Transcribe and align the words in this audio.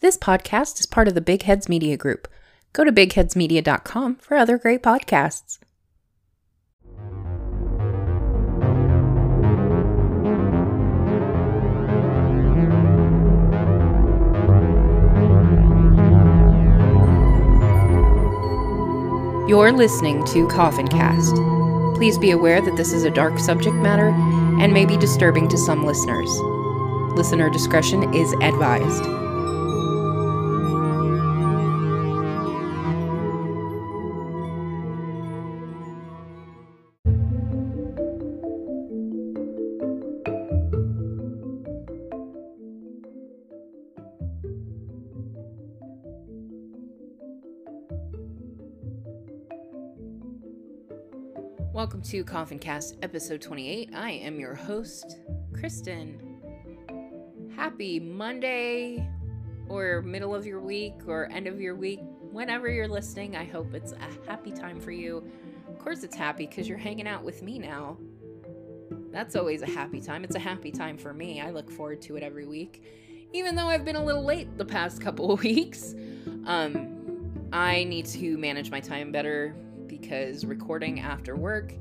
This 0.00 0.18
podcast 0.18 0.78
is 0.78 0.84
part 0.84 1.08
of 1.08 1.14
the 1.14 1.22
Big 1.22 1.44
Heads 1.44 1.70
Media 1.70 1.96
Group. 1.96 2.28
Go 2.74 2.84
to 2.84 2.92
bigheadsmedia.com 2.92 4.16
for 4.16 4.36
other 4.36 4.58
great 4.58 4.82
podcasts. 4.82 5.58
You're 19.48 19.72
listening 19.72 20.24
to 20.26 20.46
Coffin 20.48 20.88
Cast. 20.88 21.36
Please 21.96 22.18
be 22.18 22.32
aware 22.32 22.60
that 22.60 22.76
this 22.76 22.92
is 22.92 23.04
a 23.04 23.10
dark 23.10 23.38
subject 23.38 23.76
matter 23.76 24.08
and 24.60 24.74
may 24.74 24.84
be 24.84 24.98
disturbing 24.98 25.48
to 25.48 25.56
some 25.56 25.86
listeners. 25.86 26.28
Listener 27.16 27.48
discretion 27.48 28.12
is 28.12 28.30
advised. 28.42 29.25
To 52.10 52.22
Coffin 52.22 52.60
Cast 52.60 52.94
episode 53.02 53.42
28. 53.42 53.90
I 53.92 54.12
am 54.12 54.38
your 54.38 54.54
host, 54.54 55.18
Kristen. 55.52 56.38
Happy 57.56 57.98
Monday 57.98 59.10
or 59.68 60.02
middle 60.02 60.32
of 60.32 60.46
your 60.46 60.60
week 60.60 60.94
or 61.08 61.28
end 61.32 61.48
of 61.48 61.60
your 61.60 61.74
week, 61.74 61.98
whenever 62.30 62.70
you're 62.70 62.86
listening. 62.86 63.34
I 63.34 63.44
hope 63.44 63.74
it's 63.74 63.90
a 63.90 64.30
happy 64.30 64.52
time 64.52 64.80
for 64.80 64.92
you. 64.92 65.28
Of 65.68 65.80
course, 65.80 66.04
it's 66.04 66.14
happy 66.14 66.46
because 66.46 66.68
you're 66.68 66.78
hanging 66.78 67.08
out 67.08 67.24
with 67.24 67.42
me 67.42 67.58
now. 67.58 67.96
That's 69.10 69.34
always 69.34 69.62
a 69.62 69.66
happy 69.66 70.00
time. 70.00 70.22
It's 70.22 70.36
a 70.36 70.40
happy 70.40 70.70
time 70.70 70.98
for 70.98 71.12
me. 71.12 71.40
I 71.40 71.50
look 71.50 71.68
forward 71.68 72.02
to 72.02 72.14
it 72.14 72.22
every 72.22 72.46
week. 72.46 72.84
Even 73.32 73.56
though 73.56 73.66
I've 73.66 73.84
been 73.84 73.96
a 73.96 74.04
little 74.04 74.24
late 74.24 74.56
the 74.56 74.64
past 74.64 75.00
couple 75.00 75.32
of 75.32 75.40
weeks, 75.42 75.96
um, 76.44 77.48
I 77.52 77.82
need 77.82 78.06
to 78.06 78.38
manage 78.38 78.70
my 78.70 78.78
time 78.78 79.10
better 79.10 79.56
because 79.88 80.44
recording 80.44 81.00
after 81.00 81.34
work 81.34 81.72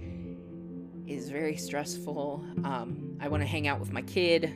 is 1.08 1.30
very 1.30 1.56
stressful. 1.56 2.44
Um, 2.64 3.18
I 3.20 3.28
want 3.28 3.42
to 3.42 3.48
hang 3.48 3.68
out 3.68 3.80
with 3.80 3.92
my 3.92 4.02
kid. 4.02 4.54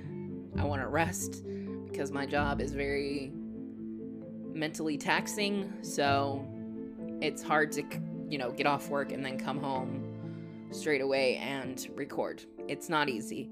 I 0.58 0.64
want 0.64 0.82
to 0.82 0.88
rest 0.88 1.44
because 1.86 2.12
my 2.12 2.26
job 2.26 2.62
is 2.62 2.74
very 2.74 3.32
mentally 4.54 4.98
taxing. 4.98 5.72
So 5.82 6.46
it's 7.22 7.42
hard 7.42 7.72
to, 7.74 7.84
you 8.28 8.38
know, 8.38 8.52
get 8.52 8.66
off 8.66 8.90
work 8.90 9.12
and 9.12 9.24
then 9.24 9.38
come 9.38 9.60
home 9.60 10.06
straight 10.72 11.02
away 11.02 11.38
and 11.38 11.88
record. 11.96 12.44
It's 12.68 12.90
not 12.90 13.10
easy. 13.10 13.50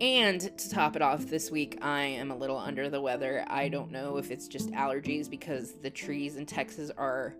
And 0.00 0.40
to 0.40 0.70
top 0.70 0.96
it 0.96 1.02
off, 1.02 1.26
this 1.26 1.50
week 1.50 1.78
I 1.82 2.02
am 2.02 2.30
a 2.30 2.36
little 2.36 2.56
under 2.56 2.88
the 2.88 3.00
weather. 3.00 3.44
I 3.48 3.68
don't 3.68 3.90
know 3.90 4.16
if 4.16 4.30
it's 4.30 4.48
just 4.48 4.70
allergies 4.70 5.28
because 5.28 5.72
the 5.72 5.90
trees 5.90 6.36
in 6.36 6.46
Texas 6.46 6.90
are 6.96 7.34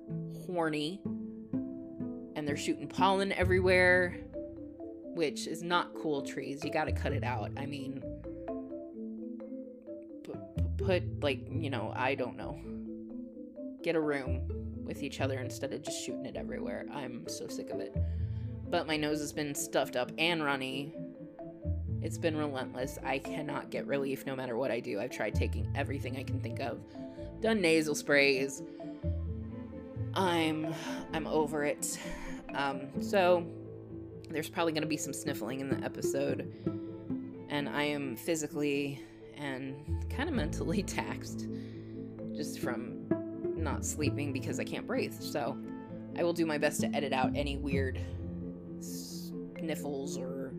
horny 0.47 1.01
and 2.37 2.47
they're 2.47 2.59
shooting 2.59 2.87
pollen 2.87 3.33
everywhere, 3.33 4.19
which 5.15 5.47
is 5.47 5.63
not 5.63 5.95
cool 5.95 6.23
trees. 6.23 6.65
You 6.65 6.71
got 6.71 6.85
to 6.85 6.93
cut 6.93 7.13
it 7.13 7.25
out. 7.25 7.51
I 7.57 7.67
mean, 7.67 8.03
put, 10.25 10.77
put, 10.79 11.23
like, 11.23 11.47
you 11.51 11.71
know, 11.71 11.93
I 11.97 12.15
don't 12.15 12.37
know. 12.37 12.61
Get 13.83 13.97
a 13.97 14.01
room 14.01 14.43
with 14.85 15.03
each 15.03 15.21
other 15.21 15.39
instead 15.39 15.73
of 15.73 15.83
just 15.83 16.05
shooting 16.05 16.27
it 16.27 16.37
everywhere. 16.37 16.87
I'm 16.93 17.27
so 17.29 17.49
sick 17.49 17.71
of 17.71 17.81
it. 17.81 17.97
But 18.69 18.87
my 18.87 18.97
nose 18.97 19.21
has 19.21 19.33
been 19.33 19.55
stuffed 19.55 19.97
up 19.97 20.13
and 20.19 20.45
runny. 20.45 20.95
It's 22.03 22.19
been 22.19 22.37
relentless. 22.37 22.99
I 23.05 23.19
cannot 23.19 23.71
get 23.71 23.87
relief 23.87 24.27
no 24.27 24.35
matter 24.35 24.57
what 24.57 24.71
I 24.71 24.81
do. 24.81 25.01
I've 25.01 25.11
tried 25.11 25.35
taking 25.35 25.71
everything 25.75 26.17
I 26.17 26.23
can 26.23 26.41
think 26.41 26.61
of. 26.61 26.81
Done 27.41 27.61
nasal 27.61 27.95
sprays. 27.95 28.63
I'm 30.15 30.75
I'm 31.13 31.27
over 31.27 31.65
it. 31.65 31.99
Um, 32.55 32.89
so 33.01 33.47
there's 34.31 34.49
probably 34.49 34.73
going 34.73 34.83
to 34.83 34.89
be 34.89 34.97
some 34.97 35.13
sniffling 35.13 35.61
in 35.61 35.69
the 35.69 35.85
episode, 35.85 36.53
and 37.49 37.69
I 37.69 37.83
am 37.83 38.17
physically 38.17 39.03
and 39.37 39.75
kind 40.11 40.29
of 40.29 40.35
mentally 40.35 40.83
taxed 40.85 41.49
just 42.35 42.61
from 42.61 43.07
not 43.57 43.85
sleeping 43.85 44.33
because 44.33 44.59
I 44.61 44.65
can't 44.65 44.87
breathe. 44.87 45.15
So 45.15 45.59
I 46.17 46.23
will 46.23 46.33
do 46.33 46.47
my 46.47 46.59
best 46.59 46.81
to 46.81 46.95
edit 46.95 47.13
out 47.13 47.33
any 47.35 47.57
weird 47.57 48.01
sniffles 48.81 50.17
or 50.17 50.53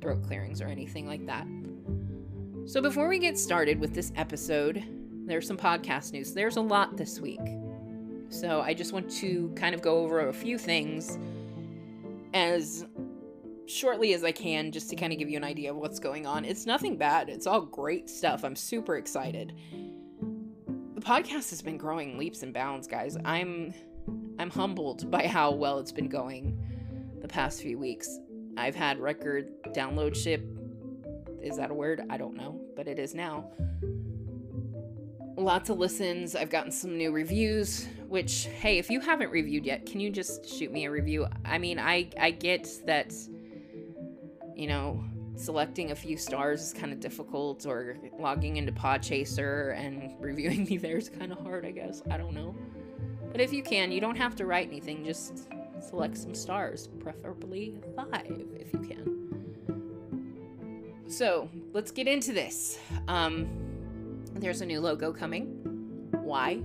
throat 0.00 0.22
clearings 0.22 0.60
or 0.60 0.66
anything 0.66 1.06
like 1.06 1.26
that. 1.26 1.46
So 2.66 2.80
before 2.80 3.08
we 3.08 3.18
get 3.18 3.38
started 3.38 3.80
with 3.80 3.94
this 3.94 4.12
episode, 4.16 4.84
there's 5.26 5.46
some 5.46 5.56
podcast 5.56 6.12
news. 6.12 6.32
There's 6.32 6.56
a 6.56 6.60
lot 6.60 6.96
this 6.96 7.20
week. 7.20 7.40
So 8.28 8.60
I 8.60 8.74
just 8.74 8.92
want 8.92 9.10
to 9.16 9.52
kind 9.56 9.74
of 9.74 9.82
go 9.82 9.98
over 9.98 10.28
a 10.28 10.32
few 10.32 10.56
things 10.56 11.18
as 12.34 12.86
shortly 13.66 14.14
as 14.14 14.24
I 14.24 14.32
can 14.32 14.72
just 14.72 14.90
to 14.90 14.96
kind 14.96 15.12
of 15.12 15.18
give 15.18 15.30
you 15.30 15.36
an 15.36 15.44
idea 15.44 15.70
of 15.70 15.76
what's 15.76 15.98
going 15.98 16.26
on. 16.26 16.44
It's 16.44 16.66
nothing 16.66 16.96
bad. 16.96 17.28
It's 17.28 17.46
all 17.46 17.60
great 17.60 18.10
stuff. 18.10 18.44
I'm 18.44 18.56
super 18.56 18.96
excited. 18.96 19.54
The 20.94 21.00
podcast 21.00 21.50
has 21.50 21.62
been 21.62 21.78
growing 21.78 22.18
leaps 22.18 22.42
and 22.42 22.52
bounds, 22.52 22.86
guys. 22.86 23.16
I'm 23.24 23.72
I'm 24.38 24.50
humbled 24.50 25.10
by 25.10 25.26
how 25.26 25.52
well 25.52 25.78
it's 25.78 25.92
been 25.92 26.08
going 26.08 26.58
the 27.20 27.28
past 27.28 27.62
few 27.62 27.78
weeks. 27.78 28.18
I've 28.56 28.74
had 28.74 28.98
record 28.98 29.50
download 29.68 30.16
ship. 30.16 30.44
Is 31.40 31.56
that 31.56 31.70
a 31.70 31.74
word? 31.74 32.02
I 32.10 32.16
don't 32.16 32.36
know, 32.36 32.60
but 32.76 32.88
it 32.88 32.98
is 32.98 33.14
now. 33.14 33.50
Lots 35.36 35.70
of 35.70 35.78
listens. 35.78 36.34
I've 36.36 36.50
gotten 36.50 36.72
some 36.72 36.98
new 36.98 37.12
reviews, 37.12 37.86
which 38.10 38.48
hey, 38.60 38.78
if 38.78 38.90
you 38.90 39.00
haven't 39.00 39.30
reviewed 39.30 39.64
yet, 39.64 39.86
can 39.86 40.00
you 40.00 40.10
just 40.10 40.46
shoot 40.46 40.72
me 40.72 40.84
a 40.84 40.90
review? 40.90 41.26
I 41.44 41.58
mean, 41.58 41.78
I 41.78 42.10
I 42.18 42.32
get 42.32 42.68
that 42.86 43.14
you 44.56 44.66
know, 44.66 45.02
selecting 45.36 45.90
a 45.90 45.94
few 45.94 46.18
stars 46.18 46.60
is 46.60 46.74
kind 46.74 46.92
of 46.92 47.00
difficult 47.00 47.64
or 47.64 47.96
logging 48.18 48.56
into 48.58 48.72
Podchaser 48.72 49.74
and 49.74 50.12
reviewing 50.20 50.64
me 50.64 50.76
there 50.76 50.98
is 50.98 51.08
kind 51.08 51.32
of 51.32 51.38
hard, 51.38 51.64
I 51.64 51.70
guess. 51.70 52.02
I 52.10 52.18
don't 52.18 52.34
know. 52.34 52.54
But 53.32 53.40
if 53.40 53.52
you 53.52 53.62
can, 53.62 53.90
you 53.90 54.02
don't 54.02 54.16
have 54.16 54.36
to 54.36 54.44
write 54.44 54.66
anything, 54.66 55.02
just 55.02 55.48
select 55.80 56.18
some 56.18 56.34
stars, 56.34 56.88
preferably 56.98 57.78
5 57.96 58.08
if 58.58 58.72
you 58.74 58.80
can. 58.80 59.16
So, 61.06 61.48
let's 61.72 61.90
get 61.90 62.06
into 62.06 62.32
this. 62.32 62.78
Um 63.08 63.48
there's 64.34 64.60
a 64.60 64.66
new 64.66 64.80
logo 64.80 65.12
coming. 65.12 65.46
Why? 66.12 66.60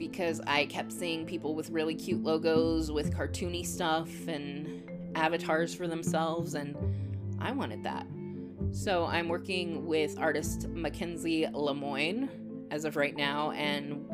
Because 0.00 0.40
I 0.46 0.64
kept 0.64 0.92
seeing 0.92 1.26
people 1.26 1.54
with 1.54 1.68
really 1.68 1.94
cute 1.94 2.22
logos 2.22 2.90
with 2.90 3.14
cartoony 3.14 3.66
stuff 3.66 4.08
and 4.28 4.82
avatars 5.14 5.74
for 5.74 5.86
themselves, 5.86 6.54
and 6.54 6.74
I 7.38 7.52
wanted 7.52 7.84
that. 7.84 8.06
So 8.72 9.04
I'm 9.04 9.28
working 9.28 9.86
with 9.86 10.18
artist 10.18 10.68
Mackenzie 10.68 11.46
Lemoyne 11.52 12.30
as 12.70 12.86
of 12.86 12.96
right 12.96 13.14
now, 13.14 13.50
and 13.50 14.06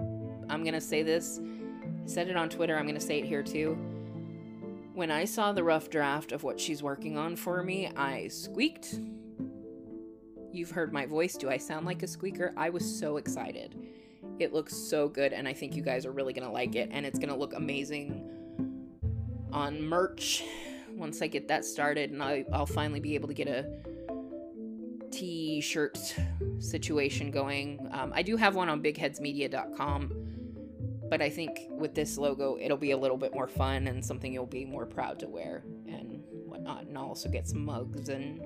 I'm 0.50 0.64
gonna 0.64 0.80
say 0.80 1.04
this. 1.04 1.40
Said 2.04 2.28
it 2.28 2.36
on 2.36 2.48
Twitter, 2.48 2.76
I'm 2.76 2.88
gonna 2.88 2.98
say 2.98 3.20
it 3.20 3.24
here 3.24 3.44
too. 3.44 3.74
When 4.92 5.12
I 5.12 5.24
saw 5.24 5.52
the 5.52 5.62
rough 5.62 5.88
draft 5.88 6.32
of 6.32 6.42
what 6.42 6.58
she's 6.58 6.82
working 6.82 7.16
on 7.16 7.36
for 7.36 7.62
me, 7.62 7.92
I 7.96 8.26
squeaked 8.26 8.98
You've 10.52 10.70
heard 10.70 10.90
my 10.90 11.04
voice. 11.04 11.36
Do 11.36 11.50
I 11.50 11.58
sound 11.58 11.84
like 11.84 12.02
a 12.02 12.06
squeaker? 12.06 12.54
I 12.56 12.70
was 12.70 12.98
so 12.98 13.18
excited. 13.18 13.76
It 14.38 14.52
looks 14.52 14.76
so 14.76 15.08
good, 15.08 15.32
and 15.32 15.48
I 15.48 15.52
think 15.52 15.74
you 15.74 15.82
guys 15.82 16.04
are 16.06 16.12
really 16.12 16.32
gonna 16.32 16.52
like 16.52 16.74
it, 16.74 16.90
and 16.92 17.06
it's 17.06 17.18
gonna 17.18 17.36
look 17.36 17.54
amazing 17.54 18.30
on 19.52 19.82
merch 19.82 20.44
once 20.90 21.22
I 21.22 21.26
get 21.26 21.48
that 21.48 21.64
started, 21.64 22.10
and 22.10 22.22
I, 22.22 22.44
I'll 22.52 22.66
finally 22.66 23.00
be 23.00 23.14
able 23.14 23.28
to 23.28 23.34
get 23.34 23.48
a 23.48 23.66
t-shirt 25.10 26.14
situation 26.58 27.30
going. 27.30 27.88
Um, 27.92 28.12
I 28.14 28.22
do 28.22 28.36
have 28.36 28.54
one 28.54 28.68
on 28.68 28.82
bigheadsmedia.com, 28.82 30.12
but 31.08 31.22
I 31.22 31.30
think 31.30 31.60
with 31.70 31.94
this 31.94 32.18
logo, 32.18 32.58
it'll 32.60 32.76
be 32.76 32.90
a 32.90 32.96
little 32.96 33.16
bit 33.16 33.32
more 33.34 33.46
fun 33.46 33.86
and 33.86 34.04
something 34.04 34.32
you'll 34.32 34.46
be 34.46 34.64
more 34.64 34.86
proud 34.86 35.18
to 35.20 35.28
wear 35.28 35.64
and 35.86 36.22
whatnot. 36.30 36.86
And 36.86 36.98
I'll 36.98 37.06
also 37.06 37.28
get 37.28 37.46
some 37.46 37.64
mugs 37.64 38.08
and 38.08 38.40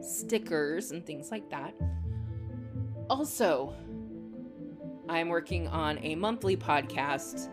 stickers 0.00 0.90
and 0.90 1.04
things 1.04 1.30
like 1.30 1.48
that. 1.50 1.74
Also, 3.10 3.74
I'm 5.08 5.28
working 5.28 5.68
on 5.68 5.98
a 6.02 6.14
monthly 6.14 6.56
podcast 6.56 7.48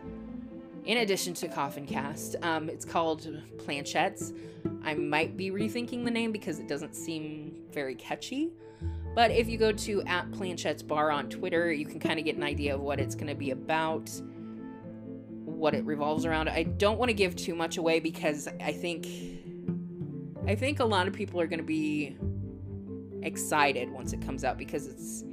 in 0.86 0.98
addition 1.00 1.34
to 1.36 1.48
Coffin 1.48 1.86
Cast. 1.86 2.36
Um, 2.42 2.70
it's 2.70 2.86
called 2.86 3.28
Planchettes. 3.58 4.36
I 4.84 4.94
might 4.94 5.38
be 5.38 5.52
rethinking 5.52 6.04
the 6.06 6.12
name 6.12 6.32
because 6.32 6.60
it 6.60 6.68
doesn't 6.68 6.96
seem 6.96 7.56
very 7.72 7.96
catchy, 7.96 8.52
But 9.16 9.32
if 9.32 9.50
you 9.50 9.58
go 9.58 9.72
to 9.72 10.02
at 10.04 10.32
Planchette's 10.32 10.84
Bar 10.84 11.12
on 11.12 11.30
Twitter, 11.30 11.72
you 11.72 11.86
can 11.86 12.00
kind 12.00 12.20
of 12.20 12.26
get 12.26 12.36
an 12.36 12.44
idea 12.44 12.76
of 12.76 12.82
what 12.82 13.00
it's 13.00 13.16
going 13.16 13.28
to 13.28 13.36
be 13.36 13.52
about, 13.52 14.10
what 15.46 15.74
it 15.76 15.84
revolves 15.86 16.26
around. 16.26 16.50
I 16.50 16.64
don't 16.64 16.98
want 16.98 17.10
to 17.10 17.14
give 17.14 17.36
too 17.36 17.56
much 17.56 17.78
away 17.78 18.00
because 18.00 18.48
I 18.62 18.72
think 18.72 19.08
I 20.48 20.56
think 20.56 20.80
a 20.80 20.86
lot 20.86 21.08
of 21.08 21.14
people 21.14 21.40
are 21.42 21.48
going 21.48 21.60
to 21.60 21.66
be 21.66 22.16
excited 23.22 23.92
once 23.92 24.14
it 24.14 24.22
comes 24.22 24.44
out 24.44 24.58
because 24.58 24.88
it's 24.88 25.24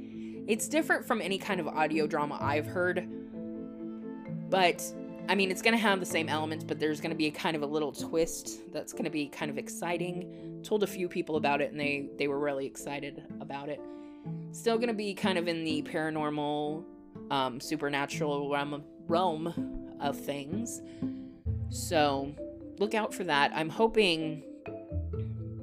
it's 0.47 0.67
different 0.67 1.05
from 1.05 1.21
any 1.21 1.37
kind 1.37 1.59
of 1.59 1.67
audio 1.67 2.07
drama 2.07 2.37
I've 2.41 2.65
heard. 2.65 3.07
But 4.49 4.81
I 5.29 5.35
mean, 5.35 5.51
it's 5.51 5.61
going 5.61 5.73
to 5.73 5.81
have 5.81 5.99
the 5.99 6.05
same 6.05 6.29
elements, 6.29 6.63
but 6.63 6.79
there's 6.79 7.01
going 7.01 7.11
to 7.11 7.17
be 7.17 7.27
a 7.27 7.31
kind 7.31 7.55
of 7.55 7.61
a 7.61 7.65
little 7.65 7.91
twist 7.91 8.71
that's 8.71 8.93
going 8.93 9.03
to 9.03 9.09
be 9.09 9.27
kind 9.27 9.51
of 9.51 9.57
exciting. 9.57 10.61
Told 10.63 10.83
a 10.83 10.87
few 10.87 11.09
people 11.09 11.35
about 11.35 11.61
it 11.61 11.71
and 11.71 11.79
they 11.79 12.09
they 12.17 12.27
were 12.27 12.39
really 12.39 12.65
excited 12.65 13.23
about 13.41 13.69
it. 13.69 13.81
Still 14.51 14.77
going 14.77 14.87
to 14.87 14.93
be 14.93 15.13
kind 15.13 15.37
of 15.37 15.47
in 15.47 15.63
the 15.63 15.83
paranormal 15.83 16.83
um, 17.29 17.59
supernatural 17.59 18.49
realm, 18.49 18.83
realm 19.07 19.97
of 19.99 20.17
things. 20.17 20.81
So, 21.69 22.33
look 22.79 22.93
out 22.93 23.13
for 23.13 23.23
that. 23.25 23.51
I'm 23.53 23.69
hoping 23.69 24.43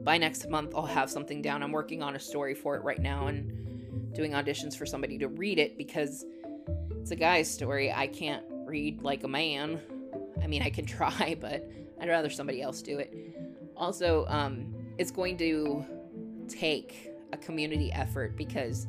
by 0.02 0.18
next 0.18 0.48
month 0.50 0.74
I'll 0.74 0.86
have 0.86 1.10
something 1.10 1.40
down. 1.40 1.62
I'm 1.62 1.72
working 1.72 2.02
on 2.02 2.16
a 2.16 2.20
story 2.20 2.54
for 2.54 2.76
it 2.76 2.84
right 2.84 3.00
now 3.00 3.28
and 3.28 3.73
doing 4.12 4.32
auditions 4.32 4.76
for 4.76 4.86
somebody 4.86 5.18
to 5.18 5.28
read 5.28 5.58
it 5.58 5.76
because 5.76 6.24
it's 7.00 7.10
a 7.10 7.16
guy's 7.16 7.50
story. 7.50 7.92
I 7.92 8.06
can't 8.06 8.44
read 8.64 9.02
like 9.02 9.24
a 9.24 9.28
man. 9.28 9.80
I 10.42 10.46
mean, 10.46 10.62
I 10.62 10.70
can 10.70 10.86
try, 10.86 11.36
but 11.40 11.70
I'd 12.00 12.08
rather 12.08 12.30
somebody 12.30 12.62
else 12.62 12.82
do 12.82 12.98
it. 12.98 13.14
Also, 13.76 14.26
um, 14.28 14.74
it's 14.98 15.10
going 15.10 15.36
to 15.38 15.84
take 16.48 17.10
a 17.32 17.36
community 17.36 17.92
effort 17.92 18.36
because 18.36 18.86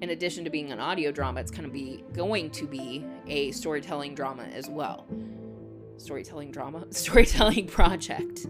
in 0.00 0.10
addition 0.10 0.44
to 0.44 0.50
being 0.50 0.70
an 0.70 0.78
audio 0.78 1.10
drama, 1.10 1.40
it's 1.40 1.50
going 1.50 1.64
to 1.64 1.70
be 1.70 2.04
going 2.12 2.50
to 2.50 2.66
be 2.66 3.04
a 3.26 3.50
storytelling 3.52 4.14
drama 4.14 4.44
as 4.44 4.68
well 4.68 5.06
storytelling 6.00 6.50
drama, 6.50 6.86
storytelling 6.90 7.66
project. 7.66 8.46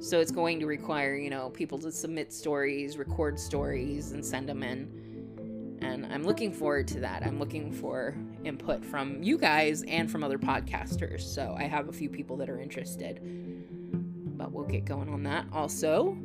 So 0.00 0.20
it's 0.20 0.32
going 0.32 0.58
to 0.60 0.66
require, 0.66 1.16
you 1.16 1.30
know, 1.30 1.50
people 1.50 1.78
to 1.78 1.92
submit 1.92 2.32
stories, 2.32 2.96
record 2.96 3.38
stories, 3.38 4.12
and 4.12 4.24
send 4.24 4.48
them 4.48 4.62
in. 4.62 5.78
And 5.82 6.06
I'm 6.06 6.22
looking 6.22 6.52
forward 6.52 6.86
to 6.88 7.00
that. 7.00 7.26
I'm 7.26 7.38
looking 7.38 7.72
for 7.72 8.16
input 8.44 8.84
from 8.84 9.22
you 9.22 9.36
guys 9.36 9.82
and 9.84 10.10
from 10.10 10.22
other 10.22 10.38
podcasters. 10.38 11.22
So 11.22 11.54
I 11.58 11.64
have 11.64 11.88
a 11.88 11.92
few 11.92 12.08
people 12.08 12.36
that 12.38 12.48
are 12.48 12.60
interested. 12.60 13.20
But 14.38 14.52
we'll 14.52 14.64
get 14.64 14.84
going 14.84 15.08
on 15.08 15.24
that. 15.24 15.46
Also, 15.52 16.16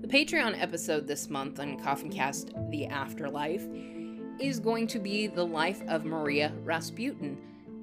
the 0.00 0.08
Patreon 0.08 0.60
episode 0.60 1.06
this 1.06 1.28
month 1.28 1.60
on 1.60 1.78
Coffin 1.78 2.10
Cast 2.10 2.52
The 2.70 2.86
Afterlife 2.86 3.66
is 4.40 4.58
going 4.58 4.86
to 4.88 4.98
be 4.98 5.26
the 5.26 5.44
life 5.44 5.82
of 5.88 6.04
Maria 6.06 6.52
Rasputin 6.64 7.36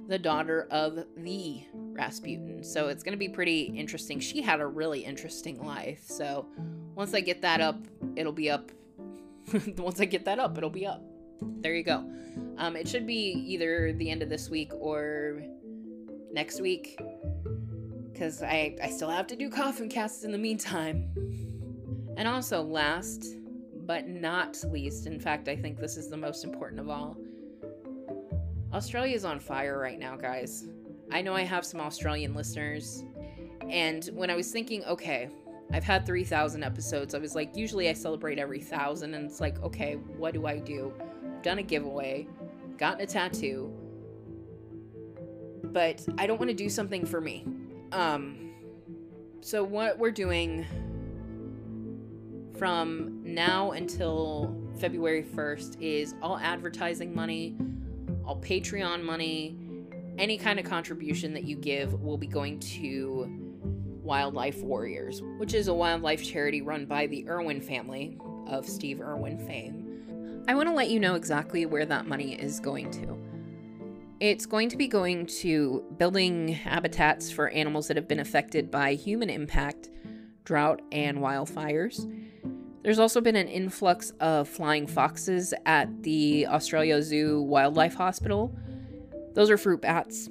the 0.08 0.18
daughter 0.18 0.68
of 0.72 1.04
the 1.18 1.64
Rasputin. 1.74 2.64
So 2.64 2.88
it's 2.88 3.04
going 3.04 3.14
to 3.14 3.18
be 3.18 3.30
pretty 3.30 3.64
interesting. 3.64 4.20
She 4.20 4.42
had 4.42 4.62
a 4.62 4.68
really 4.68 5.02
interesting 5.02 5.64
life. 5.64 6.04
So 6.06 6.48
once 6.96 7.14
I 7.14 7.20
get 7.20 7.42
that 7.42 7.60
up, 7.62 7.80
it'll 8.16 8.32
be 8.32 8.50
up. 8.50 8.72
once 9.78 10.00
I 10.00 10.06
get 10.06 10.26
that 10.26 10.40
up, 10.40 10.58
it'll 10.58 10.70
be 10.70 10.86
up. 10.86 11.04
There 11.62 11.76
you 11.76 11.84
go. 11.84 12.10
Um, 12.58 12.76
it 12.76 12.88
should 12.88 13.06
be 13.06 13.32
either 13.48 13.94
the 13.94 14.10
end 14.10 14.24
of 14.24 14.30
this 14.30 14.50
week 14.50 14.72
or 14.74 15.44
next 16.32 16.62
week 16.62 17.00
because 18.12 18.42
I, 18.42 18.76
I 18.82 18.90
still 18.90 19.10
have 19.10 19.28
to 19.28 19.36
do 19.36 19.50
coffin 19.50 19.90
casts 19.90 20.24
in 20.24 20.32
the 20.32 20.38
meantime. 20.38 21.12
And 22.18 22.28
also, 22.28 22.64
last 22.64 23.36
but 23.86 24.08
not 24.08 24.58
least, 24.72 25.06
in 25.06 25.20
fact, 25.20 25.48
I 25.48 25.56
think 25.56 25.80
this 25.80 25.98
is 25.98 26.10
the 26.10 26.18
most 26.18 26.44
important 26.44 26.82
of 26.82 26.90
all 26.90 27.16
Australia 28.74 29.16
is 29.16 29.26
on 29.26 29.40
fire 29.40 29.80
right 29.80 30.00
now, 30.00 30.16
guys. 30.16 30.68
I 31.12 31.22
know 31.22 31.34
I 31.34 31.44
have 31.44 31.66
some 31.66 31.80
Australian 31.80 32.34
listeners. 32.34 33.04
And 33.70 34.06
when 34.14 34.30
I 34.30 34.36
was 34.36 34.52
thinking, 34.52 34.84
okay, 34.86 35.30
I've 35.72 35.84
had 35.84 36.06
3,000 36.06 36.64
episodes, 36.64 37.16
I 37.16 37.18
was 37.18 37.36
like, 37.36 37.56
usually 37.56 37.90
I 37.90 37.94
celebrate 37.94 38.40
every 38.40 38.62
thousand. 38.62 39.14
And 39.14 39.30
it's 39.30 39.40
like, 39.40 39.62
okay, 39.64 39.94
what 39.96 40.34
do 40.34 40.46
I 40.46 40.60
do? 40.60 40.94
done 41.42 41.60
a 41.60 41.64
giveaway, 41.64 42.28
gotten 42.78 43.02
a 43.02 43.06
tattoo. 43.06 43.74
But 45.64 46.06
I 46.18 46.28
don't 46.28 46.40
want 46.40 46.50
to 46.50 46.56
do 46.56 46.70
something 46.70 47.06
for 47.06 47.22
me. 47.22 47.46
Um, 47.92 48.52
so, 49.42 49.64
what 49.64 49.98
we're 49.98 50.12
doing 50.12 50.66
from 52.58 53.22
now 53.24 53.72
until 53.72 54.56
February 54.80 55.24
1st 55.24 55.80
is 55.80 56.16
all 56.22 56.38
advertising 56.38 57.14
money 57.14 57.56
all 58.28 58.40
Patreon 58.42 59.04
money, 59.04 59.58
any 60.18 60.38
kind 60.38 60.60
of 60.60 60.66
contribution 60.66 61.34
that 61.34 61.46
you 61.46 61.56
give 61.56 62.02
will 62.02 62.18
be 62.18 62.28
going 62.28 62.60
to 62.60 63.48
Wildlife 64.04 64.62
Warriors, 64.62 65.22
which 65.38 65.54
is 65.54 65.70
a 65.70 65.74
wildlife 65.74 66.24
charity 66.24 66.62
run 66.62 66.86
by 66.86 67.08
the 67.08 67.28
Irwin 67.30 67.62
family 67.62 68.18
of 68.48 68.68
Steve 68.68 69.02
Irwin 69.02 69.38
fame. 69.48 70.44
I 70.48 70.56
want 70.56 70.68
to 70.68 70.76
let 70.76 70.90
you 70.90 71.00
know 71.00 71.16
exactly 71.16 71.66
where 71.66 71.86
that 71.86 72.08
money 72.08 72.34
is 72.34 72.60
going 72.60 72.92
to. 72.92 73.18
It's 74.20 74.46
going 74.46 74.70
to 74.70 74.78
be 74.78 74.88
going 74.88 75.28
to 75.28 75.84
building 75.98 76.48
habitats 76.50 77.32
for 77.32 77.50
animals 77.50 77.88
that 77.88 77.98
have 77.98 78.08
been 78.08 78.20
affected 78.20 78.72
by 78.72 78.94
human 78.94 79.30
impact, 79.30 79.90
drought, 80.44 80.82
and 80.92 81.20
wildfires. 81.20 82.12
There's 82.88 83.00
also 83.00 83.20
been 83.20 83.36
an 83.36 83.50
influx 83.50 84.12
of 84.22 84.48
flying 84.48 84.88
foxes 84.88 85.54
at 85.66 86.04
the 86.04 86.48
Australia 86.48 87.02
Zoo 87.02 87.42
Wildlife 87.42 87.96
Hospital. 87.96 88.58
Those 89.34 89.50
are 89.50 89.58
fruit 89.58 89.82
bats. 89.82 90.30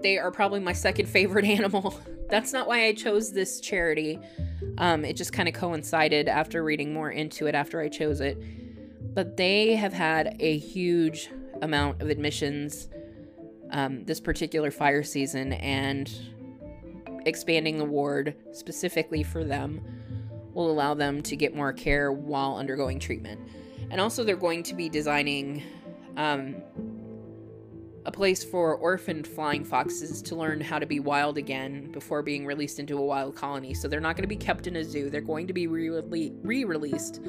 They 0.00 0.16
are 0.16 0.30
probably 0.30 0.60
my 0.60 0.72
second 0.72 1.08
favorite 1.08 1.44
animal. 1.58 2.00
That's 2.28 2.52
not 2.52 2.68
why 2.68 2.84
I 2.84 2.92
chose 2.92 3.32
this 3.32 3.60
charity. 3.60 4.20
Um, 4.78 5.04
it 5.04 5.16
just 5.16 5.32
kind 5.32 5.48
of 5.48 5.54
coincided 5.56 6.28
after 6.28 6.62
reading 6.62 6.94
more 6.94 7.10
into 7.10 7.48
it 7.48 7.56
after 7.56 7.80
I 7.80 7.88
chose 7.88 8.20
it. 8.20 8.40
But 9.12 9.36
they 9.36 9.74
have 9.74 9.92
had 9.92 10.36
a 10.38 10.58
huge 10.58 11.28
amount 11.60 12.02
of 12.02 12.08
admissions 12.08 12.88
um, 13.72 14.04
this 14.04 14.20
particular 14.20 14.70
fire 14.70 15.02
season 15.02 15.54
and 15.54 16.08
expanding 17.26 17.78
the 17.78 17.84
ward 17.84 18.36
specifically 18.52 19.24
for 19.24 19.42
them 19.42 19.80
will 20.54 20.70
allow 20.70 20.94
them 20.94 21.22
to 21.22 21.36
get 21.36 21.54
more 21.54 21.72
care 21.72 22.12
while 22.12 22.56
undergoing 22.56 22.98
treatment. 22.98 23.40
And 23.90 24.00
also, 24.00 24.24
they're 24.24 24.36
going 24.36 24.62
to 24.64 24.74
be 24.74 24.88
designing 24.88 25.62
um, 26.16 26.56
a 28.06 28.10
place 28.10 28.42
for 28.42 28.76
orphaned 28.76 29.26
flying 29.26 29.64
foxes 29.64 30.22
to 30.22 30.34
learn 30.34 30.60
how 30.60 30.78
to 30.78 30.86
be 30.86 31.00
wild 31.00 31.36
again 31.36 31.90
before 31.92 32.22
being 32.22 32.46
released 32.46 32.78
into 32.78 32.96
a 32.98 33.04
wild 33.04 33.36
colony. 33.36 33.74
So 33.74 33.88
they're 33.88 34.00
not 34.00 34.16
going 34.16 34.22
to 34.22 34.28
be 34.28 34.36
kept 34.36 34.66
in 34.66 34.76
a 34.76 34.84
zoo, 34.84 35.10
they're 35.10 35.20
going 35.20 35.46
to 35.46 35.52
be 35.52 35.66
re 35.66 36.64
released, 36.64 37.20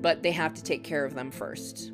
but 0.00 0.22
they 0.22 0.32
have 0.32 0.54
to 0.54 0.62
take 0.62 0.82
care 0.82 1.04
of 1.04 1.14
them 1.14 1.30
first. 1.30 1.92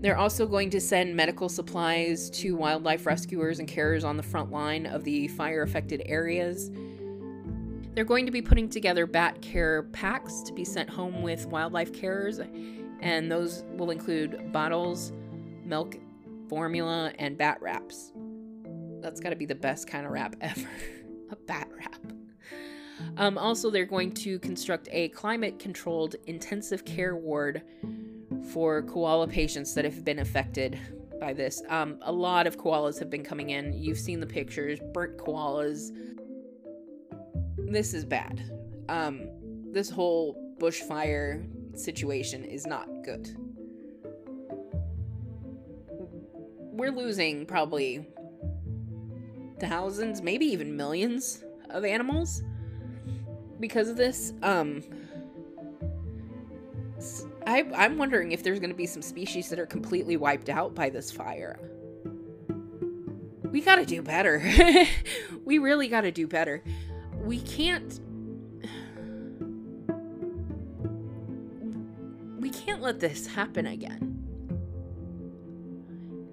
They're 0.00 0.18
also 0.18 0.46
going 0.46 0.68
to 0.70 0.80
send 0.80 1.16
medical 1.16 1.48
supplies 1.48 2.28
to 2.30 2.54
wildlife 2.56 3.06
rescuers 3.06 3.58
and 3.58 3.66
carers 3.66 4.04
on 4.04 4.18
the 4.18 4.22
front 4.22 4.52
line 4.52 4.84
of 4.84 5.02
the 5.02 5.28
fire 5.28 5.62
affected 5.62 6.02
areas 6.04 6.70
they're 7.94 8.04
going 8.04 8.26
to 8.26 8.32
be 8.32 8.42
putting 8.42 8.68
together 8.68 9.06
bat 9.06 9.40
care 9.40 9.84
packs 9.84 10.42
to 10.42 10.52
be 10.52 10.64
sent 10.64 10.90
home 10.90 11.22
with 11.22 11.46
wildlife 11.46 11.92
carers, 11.92 12.40
and 13.00 13.30
those 13.30 13.64
will 13.76 13.90
include 13.90 14.52
bottles, 14.52 15.12
milk, 15.64 15.96
formula, 16.48 17.12
and 17.18 17.38
bat 17.38 17.58
wraps. 17.60 18.12
That's 19.00 19.20
got 19.20 19.30
to 19.30 19.36
be 19.36 19.46
the 19.46 19.54
best 19.54 19.86
kind 19.86 20.06
of 20.06 20.12
wrap 20.12 20.36
ever 20.40 20.68
a 21.30 21.36
bat 21.36 21.68
wrap. 21.76 21.94
Um, 23.16 23.38
also, 23.38 23.70
they're 23.70 23.86
going 23.86 24.12
to 24.12 24.38
construct 24.40 24.88
a 24.90 25.08
climate 25.08 25.58
controlled 25.58 26.16
intensive 26.26 26.84
care 26.84 27.16
ward 27.16 27.62
for 28.52 28.82
koala 28.82 29.28
patients 29.28 29.74
that 29.74 29.84
have 29.84 30.04
been 30.04 30.18
affected 30.18 30.78
by 31.20 31.32
this. 31.32 31.62
Um, 31.68 31.98
a 32.02 32.12
lot 32.12 32.46
of 32.46 32.58
koalas 32.58 32.98
have 32.98 33.10
been 33.10 33.24
coming 33.24 33.50
in. 33.50 33.72
You've 33.72 33.98
seen 33.98 34.20
the 34.20 34.26
pictures 34.26 34.80
burnt 34.92 35.16
koalas, 35.16 35.92
this 37.68 37.94
is 37.94 38.04
bad. 38.04 38.42
Um, 38.88 39.28
this 39.72 39.90
whole 39.90 40.54
bushfire 40.58 41.44
situation 41.78 42.44
is 42.44 42.66
not 42.66 42.88
good. 43.04 43.36
We're 46.76 46.92
losing 46.92 47.46
probably 47.46 48.06
thousands, 49.60 50.22
maybe 50.22 50.46
even 50.46 50.76
millions 50.76 51.44
of 51.70 51.84
animals 51.84 52.42
because 53.60 53.88
of 53.88 53.96
this. 53.96 54.32
Um, 54.42 54.82
I, 57.46 57.66
I'm 57.74 57.98
wondering 57.98 58.32
if 58.32 58.42
there's 58.42 58.58
going 58.58 58.70
to 58.70 58.76
be 58.76 58.86
some 58.86 59.02
species 59.02 59.48
that 59.50 59.58
are 59.58 59.66
completely 59.66 60.16
wiped 60.16 60.48
out 60.48 60.74
by 60.74 60.90
this 60.90 61.10
fire. 61.10 61.58
We 63.42 63.60
got 63.60 63.76
to 63.76 63.86
do 63.86 64.02
better. 64.02 64.42
we 65.44 65.58
really 65.58 65.88
got 65.88 66.02
to 66.02 66.10
do 66.10 66.26
better 66.26 66.62
we 67.24 67.40
can't 67.40 68.00
we 72.38 72.50
can't 72.50 72.82
let 72.82 73.00
this 73.00 73.26
happen 73.26 73.66
again. 73.66 74.20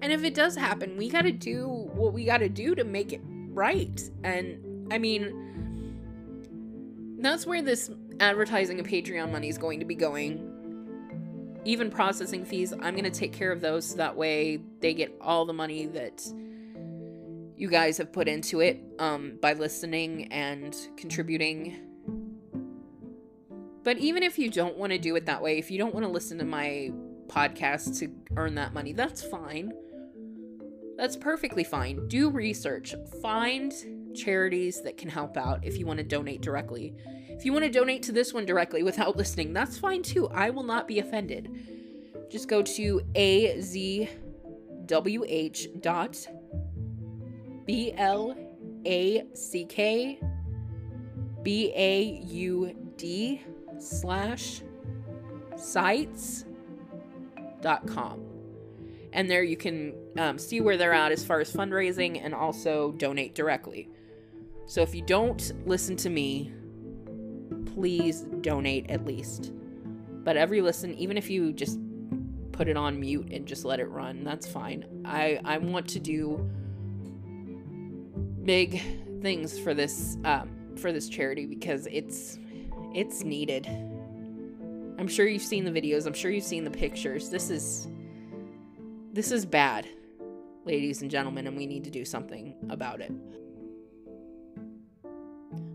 And 0.02 0.12
if 0.12 0.24
it 0.24 0.34
does 0.34 0.56
happen, 0.56 0.96
we 0.96 1.08
got 1.08 1.22
to 1.22 1.32
do 1.32 1.68
what 1.94 2.12
we 2.12 2.24
got 2.24 2.38
to 2.38 2.48
do 2.48 2.74
to 2.74 2.84
make 2.84 3.12
it 3.12 3.22
right. 3.24 4.02
And 4.22 4.92
I 4.92 4.98
mean 4.98 5.48
that's 7.18 7.46
where 7.46 7.62
this 7.62 7.90
advertising 8.20 8.78
and 8.78 8.88
Patreon 8.88 9.30
money 9.30 9.48
is 9.48 9.56
going 9.56 9.78
to 9.80 9.86
be 9.86 9.94
going. 9.94 10.48
Even 11.64 11.90
processing 11.90 12.44
fees, 12.44 12.72
I'm 12.72 12.94
going 12.94 13.04
to 13.04 13.10
take 13.10 13.32
care 13.32 13.52
of 13.52 13.60
those 13.60 13.86
so 13.86 13.96
that 13.96 14.16
way 14.16 14.60
they 14.80 14.92
get 14.92 15.16
all 15.20 15.46
the 15.46 15.52
money 15.52 15.86
that 15.86 16.26
you 17.62 17.70
guys 17.70 17.96
have 17.96 18.12
put 18.12 18.26
into 18.26 18.58
it 18.58 18.82
um, 18.98 19.38
by 19.40 19.52
listening 19.52 20.32
and 20.32 20.74
contributing. 20.96 21.76
But 23.84 23.98
even 23.98 24.24
if 24.24 24.36
you 24.36 24.50
don't 24.50 24.76
want 24.76 24.90
to 24.90 24.98
do 24.98 25.14
it 25.14 25.26
that 25.26 25.40
way, 25.40 25.58
if 25.58 25.70
you 25.70 25.78
don't 25.78 25.94
want 25.94 26.04
to 26.04 26.10
listen 26.10 26.38
to 26.38 26.44
my 26.44 26.90
podcast 27.28 28.00
to 28.00 28.12
earn 28.36 28.56
that 28.56 28.74
money, 28.74 28.92
that's 28.92 29.22
fine. 29.22 29.72
That's 30.96 31.16
perfectly 31.16 31.62
fine. 31.62 32.08
Do 32.08 32.30
research. 32.30 32.96
Find 33.22 33.72
charities 34.12 34.82
that 34.82 34.96
can 34.96 35.08
help 35.08 35.36
out 35.36 35.64
if 35.64 35.78
you 35.78 35.86
want 35.86 35.98
to 35.98 36.04
donate 36.04 36.42
directly. 36.42 36.96
If 37.28 37.44
you 37.44 37.52
want 37.52 37.64
to 37.64 37.70
donate 37.70 38.02
to 38.04 38.12
this 38.12 38.34
one 38.34 38.44
directly 38.44 38.82
without 38.82 39.16
listening, 39.22 39.52
that's 39.52 39.78
fine 39.78 40.02
too. 40.02 40.26
I 40.30 40.50
will 40.50 40.64
not 40.64 40.88
be 40.88 40.98
offended. 40.98 41.48
Just 42.28 42.48
go 42.48 42.60
to 42.60 43.02
azwh 43.14 44.10
dot 45.80 46.26
b 47.64 47.92
l 47.96 48.36
a 48.84 49.24
c 49.34 49.64
k 49.64 50.20
b 51.42 51.72
a 51.74 52.02
u 52.26 52.74
d 52.96 53.40
slash 53.78 54.62
sites 55.56 56.44
dot 57.60 57.86
com 57.86 58.32
and 59.12 59.30
there 59.30 59.42
you 59.42 59.56
can 59.56 59.94
um, 60.18 60.38
see 60.38 60.60
where 60.60 60.76
they're 60.76 60.92
at 60.92 61.12
as 61.12 61.24
far 61.24 61.40
as 61.40 61.52
fundraising 61.52 62.20
and 62.22 62.34
also 62.34 62.92
donate 62.92 63.34
directly. 63.34 63.88
So 64.66 64.82
if 64.82 64.94
you 64.94 65.02
don't 65.02 65.52
listen 65.66 65.96
to 65.96 66.10
me, 66.10 66.52
please 67.74 68.22
donate 68.40 68.90
at 68.90 69.04
least. 69.04 69.52
But 70.24 70.36
every 70.36 70.62
listen, 70.62 70.94
even 70.94 71.16
if 71.18 71.28
you 71.28 71.52
just 71.52 71.78
put 72.52 72.68
it 72.68 72.76
on 72.76 73.00
mute 73.00 73.28
and 73.32 73.46
just 73.46 73.64
let 73.64 73.80
it 73.80 73.86
run, 73.86 74.24
that's 74.24 74.46
fine. 74.46 75.02
I 75.04 75.40
I 75.44 75.58
want 75.58 75.88
to 75.88 76.00
do 76.00 76.48
big 78.44 78.82
things 79.22 79.58
for 79.58 79.74
this 79.74 80.16
um, 80.24 80.50
for 80.76 80.92
this 80.92 81.08
charity 81.08 81.46
because 81.46 81.86
it's 81.90 82.38
it's 82.94 83.24
needed. 83.24 83.66
I'm 84.98 85.08
sure 85.08 85.26
you've 85.26 85.42
seen 85.42 85.64
the 85.64 85.70
videos. 85.70 86.06
I'm 86.06 86.12
sure 86.12 86.30
you've 86.30 86.44
seen 86.44 86.64
the 86.64 86.70
pictures. 86.70 87.30
This 87.30 87.50
is 87.50 87.88
this 89.12 89.30
is 89.30 89.44
bad, 89.44 89.88
ladies 90.64 91.02
and 91.02 91.10
gentlemen, 91.10 91.46
and 91.46 91.56
we 91.56 91.66
need 91.66 91.84
to 91.84 91.90
do 91.90 92.04
something 92.04 92.54
about 92.70 93.00
it. 93.00 93.12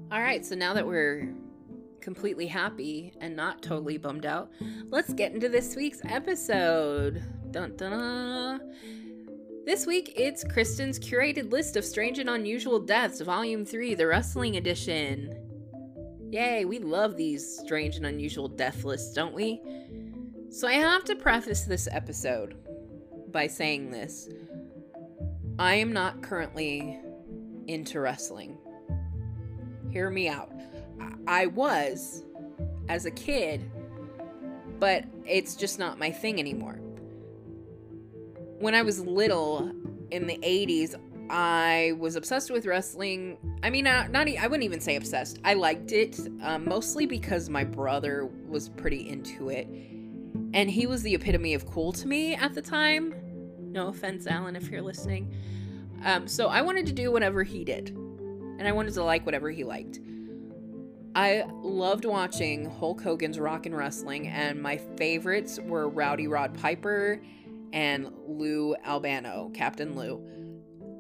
All 0.10 0.22
right, 0.22 0.46
so 0.46 0.56
now 0.56 0.74
that 0.74 0.88
we're 0.88 1.34
completely 2.00 2.48
happy 2.48 3.14
and 3.20 3.36
not 3.36 3.62
totally 3.62 3.98
bummed 3.98 4.26
out, 4.26 4.52
let's 4.86 5.14
get 5.14 5.34
into 5.34 5.50
this 5.50 5.76
week's 5.76 6.02
episode. 6.06 7.22
Dun 7.52 7.76
dun 7.76 7.92
dun. 7.92 9.07
This 9.68 9.86
week, 9.86 10.14
it's 10.16 10.46
Kristen's 10.46 10.98
curated 10.98 11.52
list 11.52 11.76
of 11.76 11.84
strange 11.84 12.20
and 12.20 12.30
unusual 12.30 12.80
deaths, 12.80 13.20
Volume 13.20 13.66
3, 13.66 13.96
the 13.96 14.08
Wrestling 14.08 14.56
Edition. 14.56 15.38
Yay, 16.32 16.64
we 16.64 16.80
love 16.80 17.18
these 17.18 17.46
strange 17.46 17.98
and 17.98 18.06
unusual 18.06 18.48
death 18.48 18.86
lists, 18.86 19.14
don't 19.14 19.34
we? 19.34 19.62
So 20.50 20.70
I 20.70 20.76
have 20.76 21.04
to 21.04 21.18
preface 21.18 21.64
this 21.64 21.90
episode 21.92 22.56
by 23.34 23.48
saying 23.48 23.92
this. 23.92 24.30
I 25.60 25.74
am 25.74 25.92
not 25.92 26.24
currently 26.24 27.02
into 27.68 28.00
wrestling. 28.00 28.58
Hear 29.90 30.10
me 30.10 30.30
out. 30.30 30.54
I 31.28 31.48
was 31.48 32.24
as 32.88 33.06
a 33.06 33.12
kid, 33.12 33.70
but 34.80 35.04
it's 35.26 35.58
just 35.58 35.78
not 35.78 36.00
my 36.00 36.10
thing 36.10 36.40
anymore. 36.40 36.80
When 38.60 38.74
I 38.74 38.82
was 38.82 39.00
little 39.00 39.72
in 40.12 40.28
the 40.28 40.38
80s, 40.38 40.96
I 41.30 41.94
was 42.00 42.16
obsessed 42.16 42.50
with 42.50 42.66
wrestling. 42.66 43.38
I 43.62 43.70
mean, 43.70 43.84
not, 43.84 44.12
not 44.12 44.28
I 44.28 44.48
wouldn't 44.48 44.64
even 44.64 44.80
say 44.80 44.96
obsessed. 44.96 45.40
I 45.44 45.54
liked 45.54 45.92
it 45.92 46.18
um, 46.42 46.66
mostly 46.66 47.06
because 47.06 47.50
my 47.50 47.64
brother 47.64 48.30
was 48.48 48.70
pretty 48.70 49.10
into 49.10 49.50
it, 49.50 49.68
and 50.54 50.70
he 50.70 50.88
was 50.88 51.04
the 51.04 51.14
epitome 51.14 51.54
of 51.54 51.66
cool 51.66 51.92
to 51.94 52.08
me 52.08 52.36
at 52.36 52.54
the 52.54 52.62
time. 52.62 53.14
No 53.60 53.90
offense, 53.90 54.26
Alan, 54.26 54.56
if 54.56 54.70
you're 54.70 54.82
listening. 54.82 55.34
Um, 56.06 56.28
so 56.28 56.48
I 56.48 56.62
wanted 56.62 56.86
to 56.88 56.94
do 56.94 57.12
whatever 57.12 57.44
he 57.44 57.64
did, 57.64 57.90
and 57.90 58.68
I 58.68 58.72
wanted 58.72 58.94
to 58.94 59.04
like 59.04 59.26
whatever 59.26 59.52
he 59.52 59.64
liked. 59.64 60.00
I 61.16 61.46
loved 61.62 62.06
watching 62.06 62.70
Hulk 62.70 63.02
Hogan's 63.02 63.40
Rock 63.40 63.66
and 63.66 63.76
Wrestling, 63.76 64.28
and 64.28 64.62
my 64.62 64.78
favorites 64.78 65.60
were 65.64 65.90
Rowdy 65.90 66.28
Rod 66.28 66.54
Piper 66.60 67.22
and 67.74 68.12
Lou 68.28 68.76
Albano, 68.86 69.52
Captain 69.54 69.96
Lou. 69.96 70.24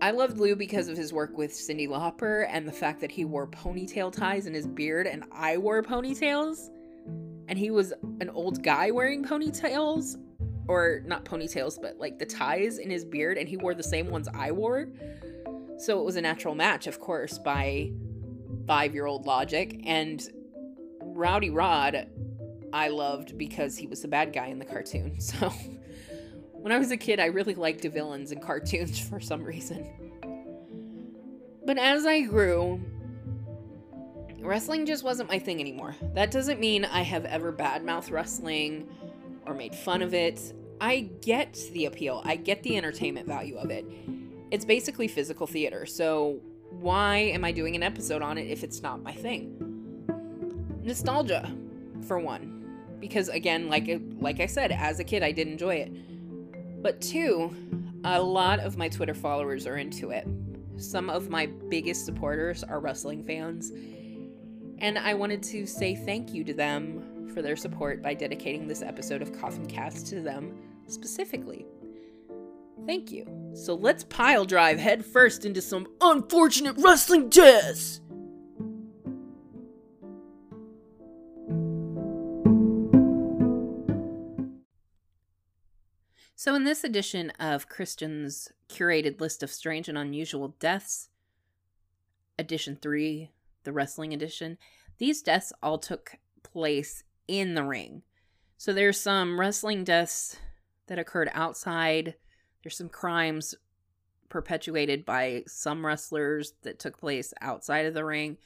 I 0.02 0.12
loved 0.12 0.38
Lou 0.38 0.56
because 0.56 0.90
of 0.90 0.98
his 0.98 1.12
work 1.12 1.38
with 1.38 1.52
Cyndi 1.52 1.88
Lauper 1.88 2.48
and 2.50 2.68
the 2.68 2.72
fact 2.72 3.02
that 3.02 3.12
he 3.12 3.26
wore 3.26 3.48
ponytail 3.48 4.12
ties 4.12 4.46
in 4.46 4.54
his 4.54 4.68
beard, 4.68 5.08
and 5.08 5.24
I 5.32 5.58
wore 5.58 5.82
ponytails. 5.82 6.70
And 7.48 7.58
he 7.58 7.72
was 7.72 7.94
an 8.20 8.30
old 8.30 8.62
guy 8.62 8.92
wearing 8.92 9.24
ponytails, 9.24 10.18
or 10.68 11.02
not 11.06 11.26
ponytails, 11.26 11.82
but 11.82 11.98
like 11.98 12.20
the 12.20 12.26
ties 12.26 12.78
in 12.78 12.90
his 12.90 13.06
beard, 13.06 13.38
and 13.38 13.50
he 13.50 13.58
wore 13.58 13.74
the 13.74 13.84
same 13.84 14.10
ones 14.10 14.28
I 14.34 14.52
wore. 14.52 14.90
So 15.78 16.00
it 16.00 16.06
was 16.06 16.16
a 16.16 16.22
natural 16.22 16.54
match, 16.56 16.88
of 16.88 17.00
course, 17.00 17.40
by 17.40 17.92
five 18.68 18.94
year 18.94 19.06
old 19.06 19.26
logic. 19.26 19.82
And 19.86 20.22
Rowdy 21.02 21.50
Rod, 21.50 22.08
I 22.74 22.90
loved 22.90 23.38
because 23.38 23.78
he 23.78 23.88
was 23.88 24.02
the 24.02 24.08
bad 24.08 24.34
guy 24.34 24.48
in 24.48 24.60
the 24.60 24.66
cartoon. 24.66 25.18
So 25.22 25.52
when 26.68 26.76
I 26.76 26.80
was 26.80 26.92
a 26.92 26.98
kid, 26.98 27.22
I 27.22 27.28
really 27.28 27.56
liked 27.56 27.86
villains 27.86 28.34
in 28.34 28.42
cartoons 28.42 29.00
for 29.10 29.22
some 29.22 29.42
reason. 29.42 29.88
But 31.66 31.78
as 31.78 32.06
I 32.06 32.24
grew, 32.24 32.82
wrestling 34.42 34.86
just 34.86 35.02
wasn't 35.02 35.30
my 35.30 35.40
thing 35.40 35.62
anymore. 35.62 35.96
That 36.14 36.30
doesn't 36.30 36.60
mean 36.60 36.84
I 36.84 37.04
have 37.04 37.24
ever 37.24 37.54
badmouthed 37.54 38.12
wrestling 38.12 38.86
or 39.46 39.54
made 39.54 39.74
fun 39.74 40.02
of 40.02 40.14
it. 40.14 40.54
I 40.82 41.10
get 41.22 41.58
the 41.72 41.86
appeal, 41.86 42.22
I 42.26 42.36
get 42.36 42.64
the 42.64 42.76
entertainment 42.76 43.28
value 43.28 43.56
of 43.58 43.70
it. 43.72 43.86
It's 44.52 44.66
basically 44.66 45.08
physical 45.08 45.48
theater, 45.48 45.86
so 45.86 46.42
why 46.70 47.16
am 47.16 47.46
I 47.46 47.54
doing 47.54 47.78
an 47.78 47.84
episode 47.84 48.22
on 48.22 48.38
it 48.38 48.52
if 48.52 48.66
it's 48.66 48.82
not 48.82 49.02
my 49.02 49.14
thing? 49.14 50.04
Nostalgia, 50.84 51.50
for 52.06 52.20
one. 52.20 52.56
Because 53.00 53.30
again, 53.30 53.70
like 53.70 54.02
like 54.20 54.42
I 54.42 54.48
said, 54.48 54.74
as 54.74 55.00
a 55.00 55.06
kid 55.06 55.24
I 55.24 55.32
did 55.32 55.48
enjoy 55.48 55.76
it. 55.76 56.07
But 56.81 57.01
two, 57.01 57.53
a 58.03 58.22
lot 58.22 58.60
of 58.60 58.77
my 58.77 58.89
Twitter 58.89 59.13
followers 59.13 59.67
are 59.67 59.77
into 59.77 60.12
it. 60.12 60.27
Some 60.77 61.10
of 61.10 61.29
my 61.29 61.48
biggest 61.69 62.05
supporters 62.05 62.63
are 62.63 62.79
wrestling 62.79 63.24
fans. 63.24 63.72
And 64.79 64.98
I 64.98 65.15
wanted 65.15 65.41
to 65.43 65.65
say 65.65 65.96
thank 65.96 66.34
you 66.34 66.43
to 66.43 66.53
them 66.53 67.29
for 67.34 67.41
their 67.41 67.55
support 67.55 68.01
by 68.01 68.13
dedicating 68.13 68.67
this 68.67 68.81
episode 68.81 69.22
of 69.22 69.31
Coffin 69.39 69.65
Cast 69.65 70.07
to 70.07 70.22
them 70.22 70.55
specifically. 70.88 71.65
Thank 72.86 73.12
you. 73.12 73.25
So 73.53 73.74
let's 73.74 74.03
pile 74.05 74.46
drive 74.46 74.79
headfirst 74.79 75.46
into 75.46 75.62
some 75.62 75.88
unfortunate 76.00 76.75
wrestling 76.77 77.29
deaths. 77.29 78.01
So, 86.39 86.53
in 86.53 86.65
this 86.65 86.84
edition 86.84 87.32
of 87.39 87.67
Kristen's 87.67 88.51
curated 88.70 89.20
list 89.20 89.41
of 89.41 89.50
strange 89.50 89.89
and 89.89 89.98
unusual 89.98 90.50
deaths, 90.60 91.10
edition 92.38 92.77
three, 92.79 93.32
the 93.63 93.74
wrestling 93.74 94.13
edition, 94.13 94.60
these 95.00 95.24
deaths 95.24 95.51
all 95.63 95.79
took 95.79 96.17
place 96.44 97.03
in 97.27 97.56
the 97.56 97.63
ring. 97.63 98.03
So, 98.56 98.72
there's 98.72 99.01
some 99.01 99.39
wrestling 99.39 99.84
deaths 99.84 100.38
that 100.86 101.00
occurred 101.00 101.32
outside. 101.34 102.13
There's 102.62 102.77
some 102.77 102.89
crimes 102.89 103.56
perpetuated 104.29 105.06
by 105.06 105.41
some 105.48 105.84
wrestlers 105.84 106.53
that 106.62 106.77
took 106.77 107.00
place 107.00 107.34
outside 107.41 107.88
of 107.88 107.96
the 107.96 108.06
ring. 108.06 108.38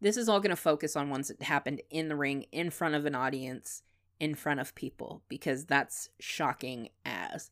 This 0.00 0.16
is 0.16 0.28
all 0.28 0.40
going 0.40 0.50
to 0.50 0.56
focus 0.56 0.96
on 0.96 1.08
ones 1.08 1.28
that 1.28 1.40
happened 1.40 1.82
in 1.88 2.08
the 2.08 2.16
ring, 2.16 2.46
in 2.50 2.70
front 2.70 2.96
of 2.96 3.06
an 3.06 3.14
audience, 3.14 3.84
in 4.22 4.36
front 4.36 4.60
of 4.60 4.72
people, 4.76 5.20
because 5.28 5.64
that's 5.64 6.08
shocking 6.20 6.88
as 7.04 7.50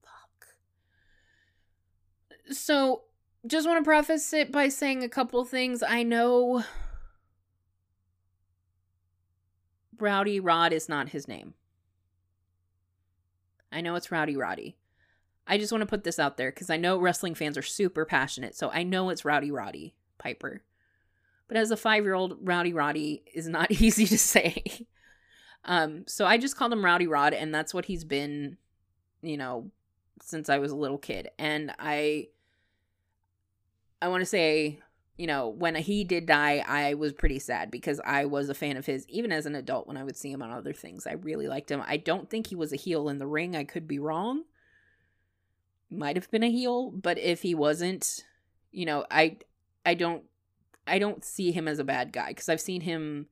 fuck. 0.00 0.46
So, 2.54 3.02
just 3.48 3.66
want 3.66 3.80
to 3.80 3.84
preface 3.84 4.32
it 4.32 4.52
by 4.52 4.68
saying 4.68 5.02
a 5.02 5.08
couple 5.08 5.44
things. 5.44 5.82
I 5.82 6.04
know 6.04 6.62
Rowdy 9.98 10.38
Rod 10.38 10.72
is 10.72 10.88
not 10.88 11.08
his 11.08 11.26
name. 11.26 11.54
I 13.72 13.80
know 13.80 13.96
it's 13.96 14.12
Rowdy 14.12 14.36
Roddy. 14.36 14.76
I 15.48 15.58
just 15.58 15.72
want 15.72 15.82
to 15.82 15.86
put 15.86 16.04
this 16.04 16.20
out 16.20 16.36
there 16.36 16.52
because 16.52 16.70
I 16.70 16.76
know 16.76 16.96
wrestling 16.96 17.34
fans 17.34 17.58
are 17.58 17.62
super 17.62 18.04
passionate, 18.04 18.54
so 18.54 18.70
I 18.70 18.84
know 18.84 19.10
it's 19.10 19.24
Rowdy 19.24 19.50
Roddy 19.50 19.96
Piper. 20.18 20.62
But 21.48 21.56
as 21.56 21.72
a 21.72 21.76
five 21.76 22.04
year 22.04 22.14
old, 22.14 22.38
Rowdy 22.40 22.72
Roddy 22.72 23.24
is 23.34 23.48
not 23.48 23.72
easy 23.82 24.06
to 24.06 24.16
say. 24.16 24.86
Um, 25.64 26.04
so 26.06 26.26
I 26.26 26.38
just 26.38 26.56
called 26.56 26.72
him 26.72 26.84
Rowdy 26.84 27.06
Rod, 27.06 27.34
and 27.34 27.54
that's 27.54 27.74
what 27.74 27.86
he's 27.86 28.04
been, 28.04 28.56
you 29.22 29.36
know, 29.36 29.70
since 30.22 30.48
I 30.48 30.58
was 30.58 30.72
a 30.72 30.76
little 30.76 30.98
kid. 30.98 31.30
And 31.38 31.72
I 31.78 32.28
I 34.00 34.08
want 34.08 34.20
to 34.22 34.26
say, 34.26 34.80
you 35.16 35.26
know, 35.26 35.48
when 35.48 35.74
he 35.74 36.04
did 36.04 36.26
die, 36.26 36.64
I 36.66 36.94
was 36.94 37.12
pretty 37.12 37.38
sad 37.38 37.70
because 37.70 38.00
I 38.04 38.24
was 38.26 38.48
a 38.48 38.54
fan 38.54 38.76
of 38.76 38.86
his 38.86 39.06
even 39.08 39.32
as 39.32 39.46
an 39.46 39.54
adult 39.54 39.86
when 39.86 39.96
I 39.96 40.04
would 40.04 40.16
see 40.16 40.30
him 40.30 40.42
on 40.42 40.50
other 40.50 40.72
things. 40.72 41.06
I 41.06 41.12
really 41.12 41.48
liked 41.48 41.70
him. 41.70 41.82
I 41.86 41.96
don't 41.96 42.28
think 42.28 42.48
he 42.48 42.56
was 42.56 42.72
a 42.72 42.76
heel 42.76 43.08
in 43.08 43.18
the 43.18 43.26
ring. 43.26 43.56
I 43.56 43.64
could 43.64 43.88
be 43.88 43.98
wrong 43.98 44.44
might 45.96 46.16
have 46.16 46.30
been 46.30 46.42
a 46.42 46.50
heel, 46.50 46.90
but 46.90 47.18
if 47.18 47.42
he 47.42 47.54
wasn't, 47.54 48.24
you 48.70 48.84
know, 48.84 49.04
I 49.10 49.38
I 49.86 49.94
don't 49.94 50.24
I 50.86 50.98
don't 50.98 51.24
see 51.24 51.52
him 51.52 51.68
as 51.68 51.78
a 51.78 51.84
bad 51.84 52.12
guy 52.12 52.28
because 52.28 52.48
I've 52.48 52.60
seen 52.60 52.82
him 52.82 53.26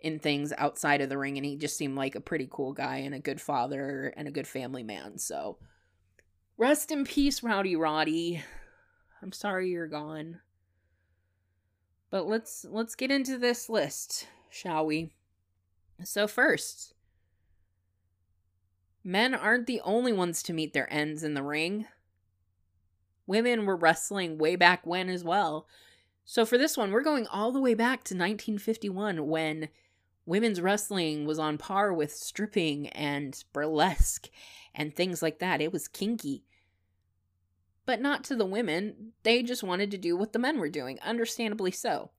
in 0.00 0.18
things 0.18 0.52
outside 0.58 1.00
of 1.00 1.08
the 1.08 1.18
ring 1.18 1.36
and 1.36 1.46
he 1.46 1.56
just 1.56 1.76
seemed 1.76 1.96
like 1.96 2.14
a 2.14 2.20
pretty 2.20 2.48
cool 2.50 2.72
guy 2.72 2.98
and 2.98 3.14
a 3.14 3.18
good 3.18 3.40
father 3.40 4.12
and 4.16 4.28
a 4.28 4.32
good 4.32 4.46
family 4.46 4.82
man. 4.82 5.18
So 5.18 5.58
rest 6.58 6.90
in 6.90 7.04
peace, 7.04 7.42
Rowdy 7.42 7.76
Roddy. 7.76 8.42
I'm 9.22 9.32
sorry 9.32 9.70
you're 9.70 9.86
gone. 9.86 10.40
But 12.10 12.26
let's 12.26 12.64
let's 12.68 12.94
get 12.94 13.10
into 13.10 13.38
this 13.38 13.68
list, 13.68 14.28
shall 14.50 14.86
we? 14.86 15.10
So 16.04 16.28
first, 16.28 16.94
Men 19.06 19.36
aren't 19.36 19.68
the 19.68 19.80
only 19.84 20.12
ones 20.12 20.42
to 20.42 20.52
meet 20.52 20.72
their 20.72 20.92
ends 20.92 21.22
in 21.22 21.34
the 21.34 21.42
ring. 21.44 21.86
Women 23.24 23.64
were 23.64 23.76
wrestling 23.76 24.36
way 24.36 24.56
back 24.56 24.84
when 24.84 25.08
as 25.08 25.22
well. 25.22 25.68
So 26.24 26.44
for 26.44 26.58
this 26.58 26.76
one, 26.76 26.90
we're 26.90 27.02
going 27.02 27.28
all 27.28 27.52
the 27.52 27.60
way 27.60 27.74
back 27.74 28.02
to 28.02 28.16
1951 28.16 29.24
when 29.28 29.68
women's 30.26 30.60
wrestling 30.60 31.24
was 31.24 31.38
on 31.38 31.56
par 31.56 31.92
with 31.92 32.12
stripping 32.12 32.88
and 32.88 33.42
burlesque 33.52 34.28
and 34.74 34.94
things 34.94 35.22
like 35.22 35.38
that. 35.38 35.62
It 35.62 35.72
was 35.72 35.88
kinky. 35.88 36.44
But 37.86 38.00
not 38.00 38.24
to 38.24 38.36
the 38.36 38.44
women. 38.44 39.12
They 39.22 39.42
just 39.42 39.62
wanted 39.62 39.90
to 39.92 39.98
do 39.98 40.16
what 40.16 40.32
the 40.32 40.38
men 40.38 40.58
were 40.58 40.68
doing, 40.68 40.98
understandably 41.00 41.70
so. 41.70 42.10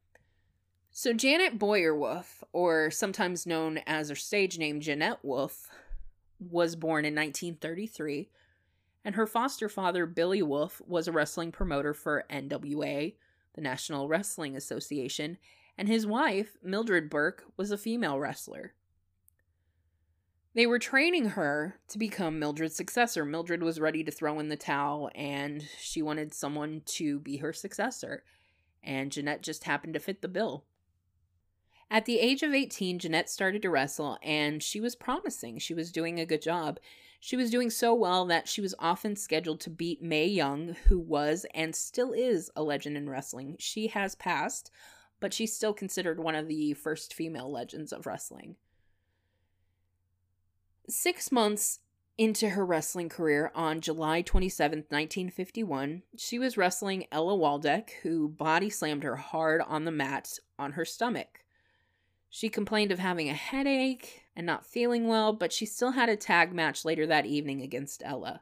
So 0.92 1.14
Janet 1.14 1.60
Boyer-Wolfe, 1.60 2.44
or 2.54 2.90
sometimes 2.90 3.46
known 3.46 3.80
as 3.86 4.10
her 4.10 4.16
stage 4.16 4.58
name 4.58 4.80
Jeanette 4.80 5.24
Wolfe, 5.24 5.70
was 6.40 6.76
born 6.76 7.06
in 7.06 7.14
1933, 7.14 8.30
and 9.04 9.16
her 9.16 9.28
foster 9.28 9.70
father, 9.70 10.06
Billy 10.06 10.42
Wolfe, 10.42 10.82
was 10.88 11.08
a 11.08 11.12
wrestling 11.12 11.52
promoter 11.52 11.94
for 11.94 12.26
NWA, 12.32 13.14
the 13.54 13.62
National 13.62 14.08
Wrestling 14.08 14.56
Association, 14.56 15.38
and 15.78 15.88
his 15.88 16.08
wife, 16.08 16.58
Mildred 16.64 17.10
Burke, 17.10 17.46
was 17.56 17.72
a 17.72 17.78
female 17.78 18.20
wrestler. 18.20 18.74
They 20.54 20.66
were 20.66 20.80
training 20.80 21.30
her 21.30 21.80
to 21.90 22.00
become 22.00 22.40
Mildred's 22.40 22.76
successor. 22.76 23.24
Mildred 23.24 23.62
was 23.62 23.80
ready 23.80 24.04
to 24.04 24.12
throw 24.12 24.40
in 24.40 24.50
the 24.50 24.56
towel 24.56 25.12
and 25.14 25.64
she 25.80 26.02
wanted 26.02 26.34
someone 26.34 26.82
to 26.86 27.20
be 27.20 27.38
her 27.38 27.54
successor. 27.54 28.24
And 28.82 29.12
Jeanette 29.12 29.44
just 29.44 29.66
happened 29.66 29.94
to 29.94 30.00
fit 30.00 30.24
the 30.24 30.28
bill. 30.28 30.66
At 31.90 32.06
the 32.06 32.20
age 32.20 32.44
of 32.44 32.54
18, 32.54 33.00
Jeanette 33.00 33.30
started 33.30 33.62
to 33.62 33.70
wrestle, 33.70 34.18
and 34.22 34.62
she 34.62 34.82
was 34.82 34.96
promising. 34.96 35.58
She 35.60 35.74
was 35.74 35.92
doing 35.92 36.20
a 36.20 36.26
good 36.26 36.42
job. 36.42 36.80
She 37.20 37.38
was 37.38 37.50
doing 37.50 37.70
so 37.70 37.94
well 37.94 38.26
that 38.26 38.48
she 38.48 38.60
was 38.60 38.76
often 38.78 39.16
scheduled 39.16 39.62
to 39.62 39.70
beat 39.70 40.02
Mae 40.02 40.28
Young, 40.28 40.76
who 40.88 41.00
was 41.00 41.46
and 41.54 41.74
still 41.74 42.12
is 42.12 42.52
a 42.56 42.64
legend 42.64 42.98
in 42.98 43.10
wrestling. 43.10 43.56
She 43.60 43.88
has 43.88 44.16
passed, 44.16 44.70
but 45.20 45.34
she's 45.34 45.56
still 45.56 45.74
considered 45.74 46.20
one 46.20 46.36
of 46.36 46.48
the 46.48 46.74
first 46.74 47.14
female 47.14 47.52
legends 47.52 47.92
of 47.92 48.06
wrestling. 48.06 48.56
Six 50.90 51.32
months 51.32 51.80
into 52.18 52.50
her 52.50 52.66
wrestling 52.66 53.10
career 53.10 53.52
on 53.54 53.82
July 53.82 54.22
27, 54.22 54.80
1951, 54.90 56.02
she 56.18 56.40
was 56.40 56.58
wrestling 56.58 57.06
Ella 57.12 57.34
Waldek, 57.34 57.92
who 58.02 58.28
body 58.28 58.70
slammed 58.70 59.04
her 59.04 59.18
hard 59.18 59.62
on 59.62 59.86
the 59.86 59.92
mat 59.92 60.40
on 60.58 60.72
her 60.74 60.86
stomach. 60.86 61.44
She 62.30 62.50
complained 62.50 62.92
of 62.92 63.00
having 63.00 63.30
a 63.30 63.34
headache 63.34 64.24
and 64.36 64.46
not 64.46 64.66
feeling 64.66 65.08
well, 65.08 65.32
but 65.32 65.54
she 65.54 65.66
still 65.66 65.92
had 65.92 66.10
a 66.10 66.16
tag 66.16 66.54
match 66.54 66.84
later 66.86 67.06
that 67.08 67.26
evening 67.26 67.62
against 67.62 68.02
Ella. 68.04 68.42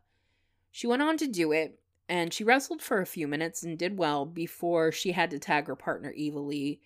She 0.72 0.88
went 0.88 1.02
on 1.02 1.18
to 1.18 1.28
do 1.28 1.52
it, 1.52 1.80
and 2.08 2.34
she 2.34 2.44
wrestled 2.44 2.82
for 2.82 3.02
a 3.02 3.06
few 3.06 3.28
minutes 3.28 3.64
and 3.64 3.78
did 3.78 3.98
well 3.98 4.26
before 4.26 4.92
she 4.92 5.12
had 5.12 5.32
to 5.32 5.40
tag 5.40 5.68
her 5.68 5.76
partner 5.76 6.12
Eva 6.12 6.40
Lee. 6.40 6.80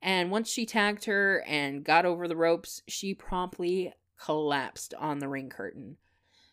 And 0.00 0.30
once 0.30 0.50
she 0.50 0.66
tagged 0.66 1.04
her 1.04 1.44
and 1.46 1.84
got 1.84 2.04
over 2.04 2.26
the 2.26 2.36
ropes, 2.36 2.82
she 2.88 3.14
promptly 3.14 3.92
collapsed 4.18 4.94
on 4.98 5.18
the 5.20 5.28
ring 5.28 5.48
curtain. 5.48 5.96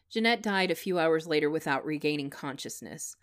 Jeanette 0.09 0.43
died 0.43 0.71
a 0.71 0.75
few 0.75 0.99
hours 0.99 1.27
later 1.27 1.49
without 1.49 1.85
regaining 1.85 2.29
consciousness. 2.29 3.15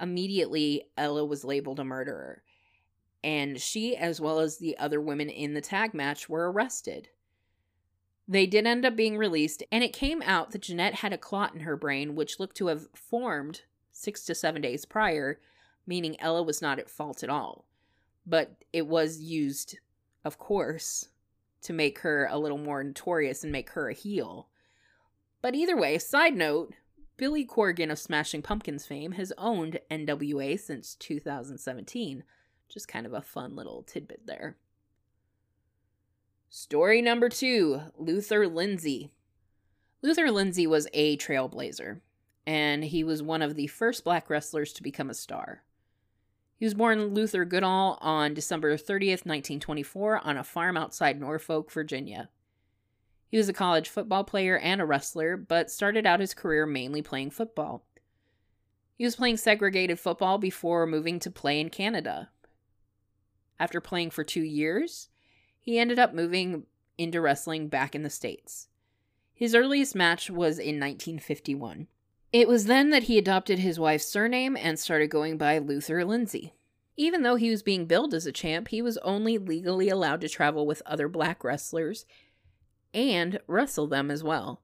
Immediately, 0.00 0.88
Ella 0.96 1.24
was 1.24 1.44
labeled 1.44 1.80
a 1.80 1.84
murderer 1.84 2.42
and 3.26 3.60
she, 3.60 3.96
as 3.96 4.20
well 4.20 4.38
as 4.38 4.58
the 4.58 4.78
other 4.78 5.00
women 5.00 5.28
in 5.28 5.52
the 5.52 5.60
tag 5.60 5.92
match, 5.92 6.28
were 6.28 6.50
arrested. 6.50 7.08
They 8.28 8.46
did 8.46 8.68
end 8.68 8.84
up 8.84 8.94
being 8.94 9.18
released, 9.18 9.64
and 9.72 9.82
it 9.82 9.92
came 9.92 10.22
out 10.22 10.52
that 10.52 10.62
Jeanette 10.62 10.94
had 10.94 11.12
a 11.12 11.18
clot 11.18 11.52
in 11.52 11.60
her 11.60 11.76
brain 11.76 12.14
which 12.14 12.38
looked 12.38 12.56
to 12.58 12.68
have 12.68 12.86
formed 12.94 13.62
six 13.96 14.24
to 14.26 14.34
seven 14.34 14.62
days 14.62 14.84
prior, 14.84 15.40
meaning 15.86 16.20
Ella 16.20 16.42
was 16.42 16.60
not 16.60 16.78
at 16.78 16.90
fault 16.90 17.22
at 17.22 17.30
all. 17.30 17.66
But 18.26 18.64
it 18.72 18.86
was 18.86 19.20
used, 19.20 19.78
of 20.24 20.38
course, 20.38 21.08
to 21.62 21.72
make 21.72 22.00
her 22.00 22.28
a 22.30 22.38
little 22.38 22.58
more 22.58 22.82
notorious 22.82 23.42
and 23.42 23.52
make 23.52 23.70
her 23.70 23.88
a 23.88 23.94
heel. 23.94 24.48
But 25.42 25.54
either 25.54 25.76
way, 25.76 25.98
side 25.98 26.34
note 26.34 26.74
Billy 27.16 27.46
Corgan 27.46 27.90
of 27.90 27.98
Smashing 27.98 28.42
Pumpkins 28.42 28.84
fame 28.84 29.12
has 29.12 29.32
owned 29.38 29.80
NWA 29.90 30.58
since 30.58 30.94
2017. 30.96 32.24
Just 32.68 32.88
kind 32.88 33.06
of 33.06 33.14
a 33.14 33.22
fun 33.22 33.56
little 33.56 33.82
tidbit 33.82 34.26
there. 34.26 34.56
Story 36.48 37.00
number 37.00 37.28
two 37.28 37.80
Luther 37.96 38.46
Lindsay. 38.46 39.12
Luther 40.02 40.30
Lindsay 40.30 40.66
was 40.66 40.88
a 40.92 41.16
trailblazer, 41.16 42.00
and 42.46 42.84
he 42.84 43.02
was 43.02 43.22
one 43.22 43.42
of 43.42 43.56
the 43.56 43.66
first 43.66 44.04
black 44.04 44.30
wrestlers 44.30 44.72
to 44.74 44.82
become 44.82 45.10
a 45.10 45.14
star. 45.14 45.62
He 46.56 46.64
was 46.64 46.74
born 46.74 47.12
Luther 47.14 47.44
Goodall 47.44 47.98
on 48.00 48.32
December 48.32 48.74
30th, 48.76 49.26
1924, 49.26 50.20
on 50.24 50.36
a 50.38 50.44
farm 50.44 50.76
outside 50.76 51.20
Norfolk, 51.20 51.70
Virginia. 51.70 52.30
He 53.28 53.36
was 53.36 53.48
a 53.48 53.52
college 53.52 53.88
football 53.88 54.24
player 54.24 54.56
and 54.56 54.80
a 54.80 54.86
wrestler, 54.86 55.36
but 55.36 55.70
started 55.70 56.06
out 56.06 56.20
his 56.20 56.32
career 56.32 56.64
mainly 56.64 57.02
playing 57.02 57.30
football. 57.30 57.84
He 58.94 59.04
was 59.04 59.16
playing 59.16 59.36
segregated 59.36 60.00
football 60.00 60.38
before 60.38 60.86
moving 60.86 61.18
to 61.20 61.30
play 61.30 61.60
in 61.60 61.68
Canada. 61.68 62.30
After 63.58 63.80
playing 63.80 64.10
for 64.10 64.24
two 64.24 64.42
years, 64.42 65.08
he 65.60 65.78
ended 65.78 65.98
up 65.98 66.14
moving 66.14 66.64
into 66.96 67.20
wrestling 67.20 67.68
back 67.68 67.94
in 67.94 68.02
the 68.02 68.10
States. 68.10 68.68
His 69.34 69.54
earliest 69.54 69.94
match 69.94 70.30
was 70.30 70.58
in 70.58 70.80
1951. 70.80 71.88
It 72.36 72.48
was 72.48 72.66
then 72.66 72.90
that 72.90 73.04
he 73.04 73.16
adopted 73.16 73.60
his 73.60 73.80
wife's 73.80 74.04
surname 74.04 74.58
and 74.58 74.78
started 74.78 75.08
going 75.08 75.38
by 75.38 75.56
Luther 75.56 76.04
Lindsay. 76.04 76.52
Even 76.94 77.22
though 77.22 77.36
he 77.36 77.48
was 77.48 77.62
being 77.62 77.86
billed 77.86 78.12
as 78.12 78.26
a 78.26 78.30
champ, 78.30 78.68
he 78.68 78.82
was 78.82 78.98
only 78.98 79.38
legally 79.38 79.88
allowed 79.88 80.20
to 80.20 80.28
travel 80.28 80.66
with 80.66 80.82
other 80.84 81.08
black 81.08 81.42
wrestlers 81.42 82.04
and 82.92 83.40
wrestle 83.46 83.86
them 83.86 84.10
as 84.10 84.22
well. 84.22 84.60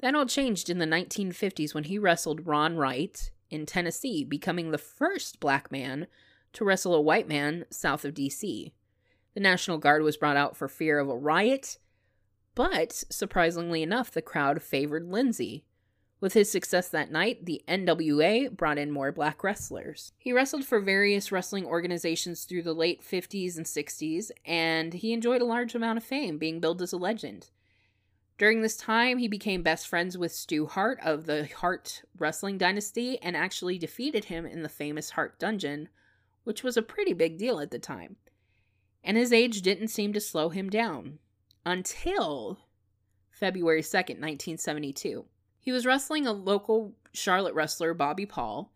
That 0.00 0.14
all 0.14 0.26
changed 0.26 0.68
in 0.68 0.80
the 0.80 0.84
1950s 0.84 1.72
when 1.72 1.84
he 1.84 1.98
wrestled 1.98 2.46
Ron 2.46 2.76
Wright 2.76 3.30
in 3.48 3.64
Tennessee, 3.64 4.22
becoming 4.22 4.70
the 4.70 4.76
first 4.76 5.40
black 5.40 5.72
man 5.72 6.08
to 6.52 6.62
wrestle 6.62 6.94
a 6.94 7.00
white 7.00 7.26
man 7.26 7.64
south 7.70 8.04
of 8.04 8.12
D.C. 8.12 8.74
The 9.32 9.40
National 9.40 9.78
Guard 9.78 10.02
was 10.02 10.18
brought 10.18 10.36
out 10.36 10.58
for 10.58 10.68
fear 10.68 10.98
of 10.98 11.08
a 11.08 11.16
riot, 11.16 11.78
but 12.54 12.92
surprisingly 12.92 13.82
enough, 13.82 14.10
the 14.10 14.20
crowd 14.20 14.62
favored 14.62 15.08
Lindsay. 15.08 15.64
With 16.24 16.32
his 16.32 16.50
success 16.50 16.88
that 16.88 17.12
night, 17.12 17.44
the 17.44 17.62
NWA 17.68 18.50
brought 18.50 18.78
in 18.78 18.90
more 18.90 19.12
black 19.12 19.44
wrestlers. 19.44 20.10
He 20.16 20.32
wrestled 20.32 20.64
for 20.64 20.80
various 20.80 21.30
wrestling 21.30 21.66
organizations 21.66 22.44
through 22.44 22.62
the 22.62 22.72
late 22.72 23.02
50s 23.02 23.58
and 23.58 23.66
60s, 23.66 24.30
and 24.46 24.94
he 24.94 25.12
enjoyed 25.12 25.42
a 25.42 25.44
large 25.44 25.74
amount 25.74 25.98
of 25.98 26.02
fame, 26.02 26.38
being 26.38 26.60
billed 26.60 26.80
as 26.80 26.94
a 26.94 26.96
legend. 26.96 27.50
During 28.38 28.62
this 28.62 28.78
time, 28.78 29.18
he 29.18 29.28
became 29.28 29.62
best 29.62 29.86
friends 29.86 30.16
with 30.16 30.32
Stu 30.32 30.64
Hart 30.64 30.98
of 31.04 31.26
the 31.26 31.46
Hart 31.58 32.04
Wrestling 32.18 32.56
Dynasty 32.56 33.20
and 33.20 33.36
actually 33.36 33.76
defeated 33.76 34.24
him 34.24 34.46
in 34.46 34.62
the 34.62 34.70
famous 34.70 35.10
Hart 35.10 35.38
Dungeon, 35.38 35.90
which 36.44 36.62
was 36.62 36.78
a 36.78 36.82
pretty 36.82 37.12
big 37.12 37.36
deal 37.36 37.60
at 37.60 37.70
the 37.70 37.78
time. 37.78 38.16
And 39.02 39.18
his 39.18 39.30
age 39.30 39.60
didn't 39.60 39.88
seem 39.88 40.14
to 40.14 40.20
slow 40.20 40.48
him 40.48 40.70
down 40.70 41.18
until 41.66 42.60
February 43.30 43.82
2nd, 43.82 44.22
1972. 44.22 45.26
He 45.64 45.72
was 45.72 45.86
wrestling 45.86 46.26
a 46.26 46.32
local 46.32 46.94
Charlotte 47.14 47.54
wrestler, 47.54 47.94
Bobby 47.94 48.26
Paul, 48.26 48.70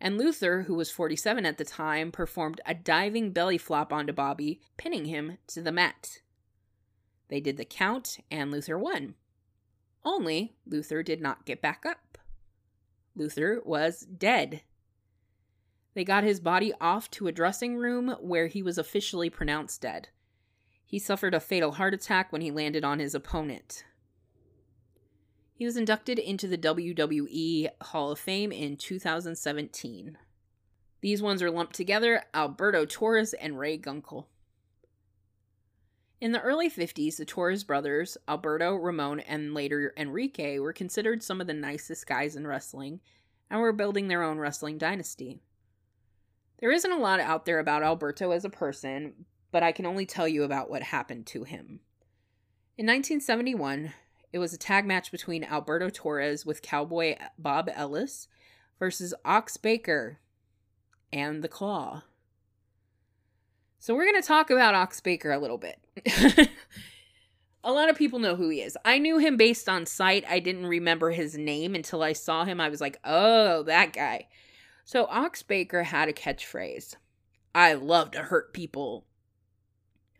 and 0.00 0.16
Luther, 0.16 0.62
who 0.62 0.74
was 0.74 0.90
47 0.90 1.44
at 1.44 1.58
the 1.58 1.66
time, 1.66 2.10
performed 2.10 2.62
a 2.64 2.72
diving 2.72 3.32
belly 3.32 3.58
flop 3.58 3.92
onto 3.92 4.14
Bobby, 4.14 4.62
pinning 4.78 5.04
him 5.04 5.36
to 5.48 5.60
the 5.60 5.70
mat. 5.70 6.22
They 7.28 7.40
did 7.40 7.58
the 7.58 7.66
count, 7.66 8.20
and 8.30 8.50
Luther 8.50 8.78
won. 8.78 9.16
Only 10.02 10.54
Luther 10.66 11.02
did 11.02 11.20
not 11.20 11.44
get 11.44 11.60
back 11.60 11.84
up. 11.86 12.16
Luther 13.14 13.60
was 13.62 14.00
dead. 14.00 14.62
They 15.92 16.04
got 16.04 16.24
his 16.24 16.40
body 16.40 16.72
off 16.80 17.10
to 17.10 17.26
a 17.26 17.32
dressing 17.32 17.76
room 17.76 18.16
where 18.18 18.46
he 18.46 18.62
was 18.62 18.78
officially 18.78 19.28
pronounced 19.28 19.82
dead. 19.82 20.08
He 20.86 20.98
suffered 20.98 21.34
a 21.34 21.40
fatal 21.40 21.72
heart 21.72 21.92
attack 21.92 22.32
when 22.32 22.40
he 22.40 22.50
landed 22.50 22.82
on 22.82 22.98
his 22.98 23.14
opponent. 23.14 23.84
He 25.60 25.66
was 25.66 25.76
inducted 25.76 26.18
into 26.18 26.48
the 26.48 26.56
WWE 26.56 27.68
Hall 27.82 28.10
of 28.10 28.18
Fame 28.18 28.50
in 28.50 28.78
2017. 28.78 30.16
These 31.02 31.20
ones 31.20 31.42
are 31.42 31.50
lumped 31.50 31.74
together 31.74 32.22
Alberto 32.32 32.86
Torres 32.86 33.34
and 33.34 33.58
Ray 33.58 33.76
Gunkel. 33.76 34.24
In 36.18 36.32
the 36.32 36.40
early 36.40 36.70
50s, 36.70 37.18
the 37.18 37.26
Torres 37.26 37.62
brothers, 37.62 38.16
Alberto, 38.26 38.74
Ramon, 38.74 39.20
and 39.20 39.52
later 39.52 39.92
Enrique, 39.98 40.58
were 40.58 40.72
considered 40.72 41.22
some 41.22 41.42
of 41.42 41.46
the 41.46 41.52
nicest 41.52 42.06
guys 42.06 42.36
in 42.36 42.46
wrestling 42.46 43.00
and 43.50 43.60
were 43.60 43.74
building 43.74 44.08
their 44.08 44.22
own 44.22 44.38
wrestling 44.38 44.78
dynasty. 44.78 45.42
There 46.60 46.72
isn't 46.72 46.90
a 46.90 46.96
lot 46.96 47.20
out 47.20 47.44
there 47.44 47.58
about 47.58 47.82
Alberto 47.82 48.30
as 48.30 48.46
a 48.46 48.48
person, 48.48 49.26
but 49.52 49.62
I 49.62 49.72
can 49.72 49.84
only 49.84 50.06
tell 50.06 50.26
you 50.26 50.42
about 50.42 50.70
what 50.70 50.84
happened 50.84 51.26
to 51.26 51.44
him. 51.44 51.80
In 52.78 52.86
1971, 52.86 53.92
it 54.32 54.38
was 54.38 54.52
a 54.52 54.58
tag 54.58 54.86
match 54.86 55.10
between 55.10 55.44
Alberto 55.44 55.88
Torres 55.88 56.46
with 56.46 56.62
Cowboy 56.62 57.16
Bob 57.38 57.68
Ellis 57.74 58.28
versus 58.78 59.12
Ox 59.24 59.56
Baker 59.56 60.18
and 61.12 61.42
the 61.42 61.48
Claw. 61.48 62.04
So 63.78 63.94
we're 63.94 64.10
going 64.10 64.20
to 64.20 64.26
talk 64.26 64.50
about 64.50 64.74
Ox 64.74 65.00
Baker 65.00 65.32
a 65.32 65.38
little 65.38 65.58
bit. 65.58 65.78
a 67.64 67.72
lot 67.72 67.88
of 67.88 67.96
people 67.96 68.18
know 68.18 68.36
who 68.36 68.48
he 68.50 68.60
is. 68.60 68.76
I 68.84 68.98
knew 68.98 69.18
him 69.18 69.36
based 69.36 69.68
on 69.68 69.86
sight. 69.86 70.24
I 70.28 70.38
didn't 70.38 70.66
remember 70.66 71.10
his 71.10 71.36
name 71.36 71.74
until 71.74 72.02
I 72.02 72.12
saw 72.12 72.44
him. 72.44 72.60
I 72.60 72.68
was 72.68 72.80
like, 72.80 72.98
oh, 73.04 73.62
that 73.64 73.92
guy. 73.92 74.28
So 74.84 75.06
Ox 75.06 75.42
Baker 75.42 75.84
had 75.84 76.08
a 76.08 76.12
catchphrase 76.12 76.96
I 77.54 77.74
love 77.74 78.12
to 78.12 78.22
hurt 78.22 78.52
people. 78.52 79.06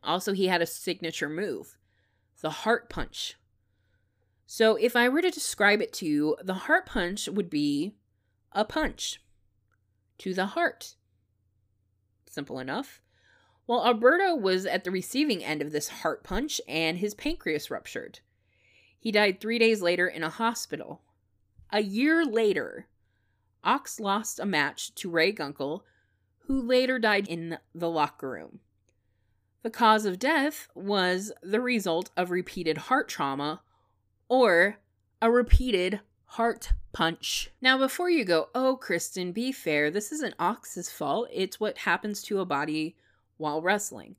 Also, 0.03 0.33
he 0.33 0.46
had 0.46 0.62
a 0.62 0.66
signature 0.66 1.29
move 1.29 1.77
the 2.40 2.51
heart 2.51 2.88
punch. 2.88 3.37
So, 4.61 4.77
if 4.77 4.94
I 4.94 5.09
were 5.09 5.23
to 5.23 5.31
describe 5.31 5.81
it 5.81 5.90
to 5.94 6.07
you, 6.07 6.37
the 6.42 6.53
heart 6.53 6.85
punch 6.85 7.31
would 7.31 7.49
be 7.49 7.94
a 8.53 8.62
punch 8.62 9.18
to 10.18 10.35
the 10.35 10.44
heart. 10.44 10.96
Simple 12.29 12.59
enough. 12.59 13.01
Well, 13.66 13.87
Alberto 13.87 14.35
was 14.35 14.66
at 14.66 14.85
the 14.85 14.90
receiving 14.90 15.42
end 15.42 15.62
of 15.62 15.73
this 15.73 15.88
heart 15.88 16.25
punch 16.25 16.61
and 16.68 16.99
his 16.99 17.14
pancreas 17.14 17.70
ruptured. 17.70 18.20
He 18.99 19.11
died 19.11 19.40
three 19.40 19.59
days 19.59 19.81
later 19.81 20.07
in 20.07 20.23
a 20.23 20.29
hospital. 20.29 21.01
A 21.73 21.81
year 21.81 22.27
later, 22.27 22.87
Ox 23.64 23.99
lost 23.99 24.38
a 24.38 24.44
match 24.44 24.94
to 24.96 25.09
Ray 25.09 25.33
Gunkel, 25.33 25.85
who 26.49 26.61
later 26.61 26.99
died 26.99 27.29
in 27.29 27.57
the 27.75 27.88
locker 27.88 28.29
room. 28.29 28.61
The 29.62 29.70
cause 29.70 30.05
of 30.05 30.18
death 30.18 30.68
was 30.75 31.33
the 31.42 31.62
result 31.62 32.11
of 32.14 32.31
repeated 32.31 32.77
heart 32.77 33.09
trauma 33.09 33.62
or 34.31 34.77
a 35.21 35.31
repeated 35.31 36.01
heart 36.25 36.73
punch. 36.93 37.51
Now, 37.61 37.77
before 37.77 38.09
you 38.09 38.25
go, 38.25 38.49
oh, 38.55 38.77
Kristen, 38.77 39.33
be 39.33 39.53
fair. 39.53 39.90
This 39.90 40.12
isn't 40.12 40.37
Ox's 40.38 40.90
fault. 40.90 41.29
It's 41.33 41.61
what 41.61 41.79
happens 41.79 42.23
to 42.23 42.40
a 42.40 42.47
body 42.47 42.97
while 43.37 43.61
wrestling. 43.61 44.14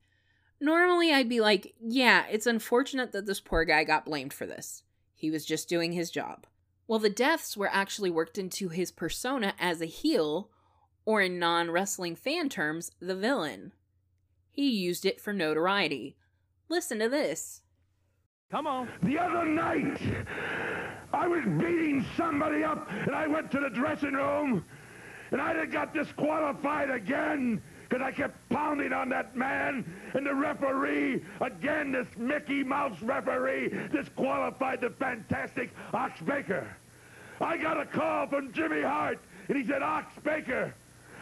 Normally, 0.60 1.12
I'd 1.12 1.30
be 1.30 1.40
like, 1.40 1.74
yeah, 1.82 2.26
it's 2.30 2.46
unfortunate 2.46 3.14
that 3.14 3.26
this 3.26 3.40
poor 3.40 3.64
guy 3.64 3.86
got 3.86 4.06
blamed 4.06 4.34
for 4.34 4.46
this. 4.46 4.84
He 5.16 5.32
was 5.32 5.46
just 5.46 5.70
doing 5.70 5.94
his 5.94 6.12
job. 6.12 6.46
Well, 6.88 7.00
the 7.00 7.10
deaths 7.10 7.56
were 7.56 7.70
actually 7.72 8.12
worked 8.12 8.38
into 8.38 8.68
his 8.68 8.92
persona 8.92 9.54
as 9.58 9.82
a 9.82 9.86
heel, 9.86 10.50
or 11.06 11.22
in 11.22 11.40
non 11.40 11.72
wrestling 11.72 12.18
fan 12.18 12.50
terms, 12.50 12.92
the 13.00 13.16
villain. 13.16 13.72
He 14.52 14.70
used 14.70 15.06
it 15.06 15.22
for 15.22 15.32
notoriety. 15.32 16.18
Listen 16.68 17.00
to 17.00 17.08
this. 17.08 17.61
Come 18.52 18.68
on. 18.68 18.90
The 19.04 19.18
other 19.18 19.46
night, 19.46 19.98
I 21.14 21.26
was 21.26 21.46
beating 21.46 22.06
somebody 22.18 22.66
up, 22.66 22.92
and 22.92 23.16
I 23.16 23.26
went 23.26 23.50
to 23.52 23.62
the 23.62 23.70
dressing 23.70 24.12
room, 24.12 24.66
and 25.32 25.42
I 25.42 25.66
got 25.66 25.94
disqualified 25.94 26.90
again 26.90 27.62
because 27.88 28.06
I 28.06 28.12
kept 28.12 28.50
pounding 28.50 28.92
on 28.92 29.08
that 29.10 29.38
man, 29.38 29.86
and 30.14 30.26
the 30.26 30.36
referee, 30.36 31.24
again, 31.40 31.94
this 31.94 32.08
Mickey 32.18 32.62
Mouse 32.62 33.02
referee, 33.02 33.70
disqualified 33.94 34.82
the 34.82 34.90
fantastic 34.90 35.72
Ox 35.94 36.20
Baker. 36.22 36.68
I 37.40 37.56
got 37.56 37.80
a 37.80 37.86
call 37.86 38.28
from 38.28 38.52
Jimmy 38.52 38.82
Hart, 38.82 39.20
and 39.48 39.58
he 39.58 39.66
said, 39.66 39.82
Ox 39.82 40.14
Baker, 40.24 40.74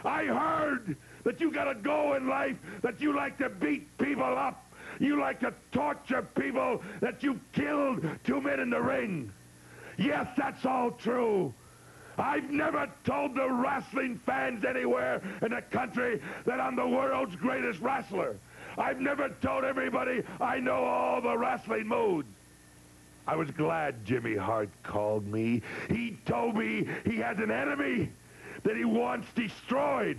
I 0.04 0.24
heard 0.24 0.96
that 1.22 1.40
you 1.40 1.52
got 1.52 1.70
a 1.70 1.74
go 1.76 2.14
in 2.14 2.26
life, 2.26 2.56
that 2.82 3.00
you 3.00 3.14
like 3.14 3.38
to 3.38 3.48
beat 3.48 3.96
people 3.98 4.24
up. 4.24 4.66
You 5.00 5.18
like 5.18 5.40
to 5.40 5.52
torture 5.72 6.22
people 6.22 6.82
that 7.00 7.22
you 7.22 7.40
killed 7.54 8.04
two 8.22 8.40
men 8.40 8.60
in 8.60 8.68
the 8.68 8.80
ring. 8.80 9.32
Yes, 9.96 10.28
that's 10.36 10.64
all 10.66 10.92
true. 10.92 11.52
I've 12.18 12.50
never 12.50 12.86
told 13.04 13.34
the 13.34 13.50
wrestling 13.50 14.20
fans 14.26 14.62
anywhere 14.62 15.22
in 15.40 15.52
the 15.52 15.62
country 15.62 16.20
that 16.44 16.60
I'm 16.60 16.76
the 16.76 16.86
world's 16.86 17.34
greatest 17.34 17.80
wrestler. 17.80 18.36
I've 18.76 19.00
never 19.00 19.30
told 19.40 19.64
everybody 19.64 20.22
I 20.38 20.58
know 20.58 20.84
all 20.84 21.22
the 21.22 21.36
wrestling 21.36 21.88
moves. 21.88 22.28
I 23.26 23.36
was 23.36 23.50
glad 23.52 24.04
Jimmy 24.04 24.36
Hart 24.36 24.68
called 24.82 25.26
me. 25.26 25.62
He 25.88 26.18
told 26.26 26.56
me 26.56 26.86
he 27.06 27.16
has 27.16 27.38
an 27.38 27.50
enemy 27.50 28.10
that 28.64 28.76
he 28.76 28.84
wants 28.84 29.28
destroyed, 29.34 30.18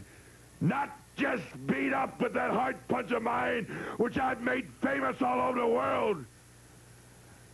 not 0.59 0.89
just 1.21 1.43
beat 1.67 1.93
up 1.93 2.19
with 2.19 2.33
that 2.33 2.49
heart 2.49 2.75
punch 2.87 3.11
of 3.11 3.21
mine, 3.21 3.65
which 3.97 4.17
I've 4.17 4.41
made 4.41 4.67
famous 4.81 5.21
all 5.21 5.39
over 5.39 5.59
the 5.59 5.67
world. 5.67 6.25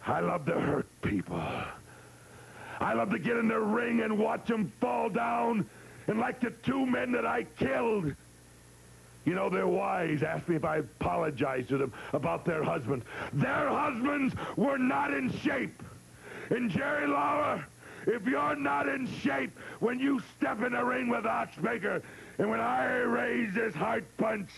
I 0.05 0.21
love 0.21 0.45
to 0.45 0.53
hurt 0.53 0.87
people. 1.01 1.43
I 2.79 2.93
love 2.93 3.09
to 3.09 3.19
get 3.19 3.35
in 3.35 3.49
the 3.49 3.59
ring 3.59 3.99
and 3.99 4.17
watch 4.17 4.47
them 4.47 4.71
fall 4.79 5.09
down. 5.09 5.69
And 6.07 6.17
like 6.17 6.39
the 6.39 6.51
two 6.63 6.85
men 6.85 7.11
that 7.11 7.25
I 7.25 7.43
killed, 7.59 8.15
you 9.25 9.35
know, 9.35 9.49
their 9.49 9.67
wives 9.67 10.23
asked 10.23 10.47
me 10.47 10.55
if 10.55 10.63
I 10.63 10.77
apologized 10.77 11.67
to 11.69 11.77
them 11.77 11.93
about 12.13 12.45
their 12.45 12.63
husbands. 12.63 13.05
Their 13.33 13.67
husbands 13.67 14.33
were 14.55 14.77
not 14.77 15.13
in 15.13 15.29
shape. 15.39 15.83
And 16.49 16.69
Jerry 16.71 17.07
Lawler, 17.07 17.65
if 18.05 18.25
you're 18.25 18.55
not 18.55 18.87
in 18.87 19.05
shape 19.19 19.51
when 19.81 19.99
you 19.99 20.21
step 20.37 20.61
in 20.63 20.71
the 20.71 20.85
ring 20.85 21.09
with 21.09 21.25
Ox 21.25 21.57
Baker, 21.57 22.01
and 22.37 22.49
when 22.49 22.59
I 22.59 22.97
raised 22.97 23.55
this 23.55 23.73
heart 23.73 24.05
punch, 24.17 24.49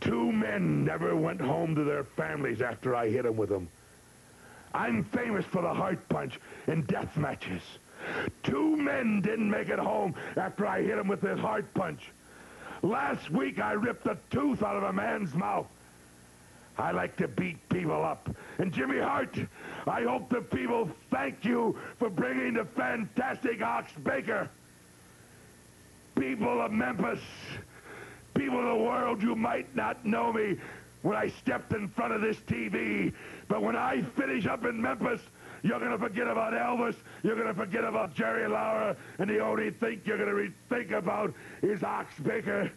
two 0.00 0.32
men 0.32 0.84
never 0.84 1.14
went 1.14 1.40
home 1.40 1.74
to 1.76 1.84
their 1.84 2.04
families 2.04 2.60
after 2.60 2.94
I 2.94 3.08
hit 3.08 3.22
them 3.22 3.36
with 3.36 3.50
them. 3.50 3.68
I'm 4.74 5.04
famous 5.04 5.44
for 5.44 5.62
the 5.62 5.72
heart 5.72 6.08
punch 6.08 6.38
in 6.66 6.82
death 6.82 7.16
matches. 7.16 7.62
Two 8.42 8.76
men 8.76 9.20
didn't 9.20 9.50
make 9.50 9.68
it 9.68 9.78
home 9.78 10.14
after 10.36 10.66
I 10.66 10.82
hit 10.82 10.96
them 10.96 11.08
with 11.08 11.20
this 11.20 11.38
heart 11.38 11.72
punch. 11.74 12.10
Last 12.82 13.30
week 13.30 13.60
I 13.60 13.72
ripped 13.72 14.06
a 14.06 14.16
tooth 14.30 14.62
out 14.62 14.76
of 14.76 14.84
a 14.84 14.92
man's 14.92 15.34
mouth. 15.34 15.66
I 16.78 16.92
like 16.92 17.16
to 17.16 17.28
beat 17.28 17.68
people 17.68 18.02
up. 18.02 18.30
And 18.58 18.72
Jimmy 18.72 19.00
Hart, 19.00 19.36
I 19.86 20.02
hope 20.02 20.30
the 20.30 20.40
people 20.40 20.88
thank 21.10 21.44
you 21.44 21.76
for 21.98 22.08
bringing 22.08 22.54
the 22.54 22.64
fantastic 22.64 23.60
Ox 23.60 23.92
Baker 24.02 24.48
people 26.20 26.60
of 26.60 26.70
Memphis, 26.70 27.20
people 28.34 28.58
of 28.58 28.78
the 28.78 28.84
world, 28.84 29.22
you 29.22 29.34
might 29.34 29.74
not 29.74 30.04
know 30.04 30.30
me 30.30 30.58
when 31.00 31.16
I 31.16 31.28
stepped 31.28 31.72
in 31.72 31.88
front 31.88 32.12
of 32.12 32.20
this 32.20 32.36
TV, 32.46 33.14
but 33.48 33.62
when 33.62 33.74
I 33.74 34.02
finish 34.02 34.46
up 34.46 34.66
in 34.66 34.80
Memphis, 34.80 35.22
you're 35.62 35.78
going 35.78 35.92
to 35.92 35.98
forget 35.98 36.26
about 36.26 36.52
Elvis. 36.52 36.96
You're 37.22 37.36
going 37.36 37.48
to 37.48 37.54
forget 37.54 37.84
about 37.84 38.14
Jerry 38.14 38.46
Lawler. 38.46 38.96
And 39.18 39.30
the 39.30 39.40
only 39.40 39.70
thing 39.70 40.02
you're 40.04 40.18
going 40.18 40.46
to 40.46 40.52
think 40.68 40.90
about 40.90 41.32
is 41.62 41.82
Ox 41.82 42.14
Baker. 42.22 42.70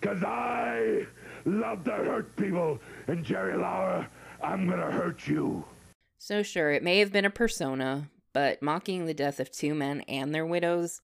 Because 0.00 0.22
I 0.22 1.06
love 1.44 1.84
to 1.84 1.92
hurt 1.92 2.34
people. 2.36 2.78
And 3.08 3.24
Jerry 3.24 3.56
Lawler, 3.56 4.08
I'm 4.42 4.66
going 4.66 4.80
to 4.80 4.90
hurt 4.90 5.26
you. 5.26 5.64
So, 6.18 6.42
sure, 6.42 6.70
it 6.72 6.82
may 6.82 6.98
have 6.98 7.12
been 7.12 7.24
a 7.24 7.30
persona, 7.30 8.10
but 8.32 8.60
mocking 8.60 9.06
the 9.06 9.14
death 9.14 9.38
of 9.38 9.50
two 9.50 9.74
men 9.74 10.00
and 10.02 10.34
their 10.34 10.46
widows 10.46 11.00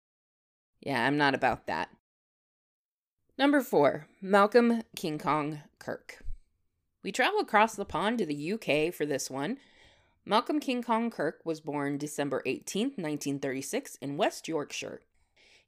yeah, 0.83 1.07
I'm 1.07 1.17
not 1.17 1.35
about 1.35 1.67
that. 1.67 1.89
Number 3.39 3.63
four, 3.63 4.07
Malcolm 4.21 4.83
King 4.95 5.19
Kong 5.19 5.63
Kirk. 5.79 6.23
We 7.03 7.11
travel 7.11 7.41
across 7.41 7.75
the 7.75 7.85
pond 7.85 8.19
to 8.19 8.27
the 8.27 8.53
UK 8.53 8.95
for 8.95 9.07
this 9.07 9.31
one, 9.31 9.59
Malcolm 10.25 10.61
King 10.61 10.85
Kong 10.85 11.11
Kirk 11.11 11.41
was 11.45 11.61
born 11.61 11.99
December 11.99 12.43
18, 12.47 12.91
1936, 12.91 13.97
in 13.97 14.17
West 14.17 14.47
Yorkshire. 14.47 15.01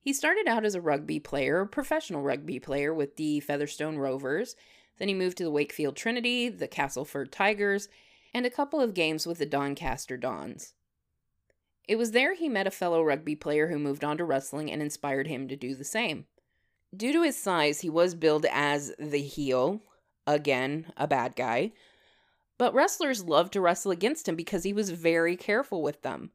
He 0.00 0.12
started 0.12 0.46
out 0.46 0.64
as 0.64 0.76
a 0.76 0.80
rugby 0.80 1.18
player, 1.18 1.64
professional 1.66 2.22
rugby 2.22 2.60
player 2.60 2.94
with 2.94 3.16
the 3.16 3.40
Featherstone 3.40 3.98
Rovers. 3.98 4.54
Then 4.98 5.08
he 5.08 5.14
moved 5.14 5.38
to 5.38 5.44
the 5.44 5.50
Wakefield 5.50 5.96
Trinity, 5.96 6.48
the 6.48 6.68
Castleford 6.68 7.32
Tigers, 7.32 7.88
and 8.32 8.46
a 8.46 8.50
couple 8.50 8.80
of 8.80 8.94
games 8.94 9.26
with 9.26 9.38
the 9.38 9.46
Doncaster 9.46 10.16
Dons. 10.16 10.73
It 11.86 11.96
was 11.96 12.12
there 12.12 12.34
he 12.34 12.48
met 12.48 12.66
a 12.66 12.70
fellow 12.70 13.02
rugby 13.02 13.36
player 13.36 13.68
who 13.68 13.78
moved 13.78 14.04
on 14.04 14.16
to 14.16 14.24
wrestling 14.24 14.70
and 14.70 14.80
inspired 14.80 15.26
him 15.26 15.48
to 15.48 15.56
do 15.56 15.74
the 15.74 15.84
same. 15.84 16.26
Due 16.96 17.12
to 17.12 17.22
his 17.22 17.36
size, 17.36 17.80
he 17.80 17.90
was 17.90 18.14
billed 18.14 18.46
as 18.50 18.94
the 18.98 19.20
heel, 19.20 19.82
again, 20.26 20.92
a 20.96 21.06
bad 21.06 21.36
guy, 21.36 21.72
but 22.56 22.72
wrestlers 22.72 23.24
loved 23.24 23.52
to 23.52 23.60
wrestle 23.60 23.90
against 23.90 24.28
him 24.28 24.36
because 24.36 24.62
he 24.62 24.72
was 24.72 24.90
very 24.90 25.36
careful 25.36 25.82
with 25.82 26.02
them. 26.02 26.30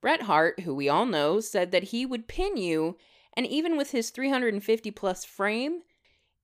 Bret 0.00 0.22
Hart, 0.22 0.60
who 0.60 0.74
we 0.74 0.88
all 0.88 1.06
know, 1.06 1.40
said 1.40 1.70
that 1.72 1.84
he 1.84 2.04
would 2.04 2.28
pin 2.28 2.56
you, 2.56 2.96
and 3.36 3.46
even 3.46 3.76
with 3.76 3.92
his 3.92 4.10
350 4.10 4.90
plus 4.90 5.24
frame, 5.24 5.82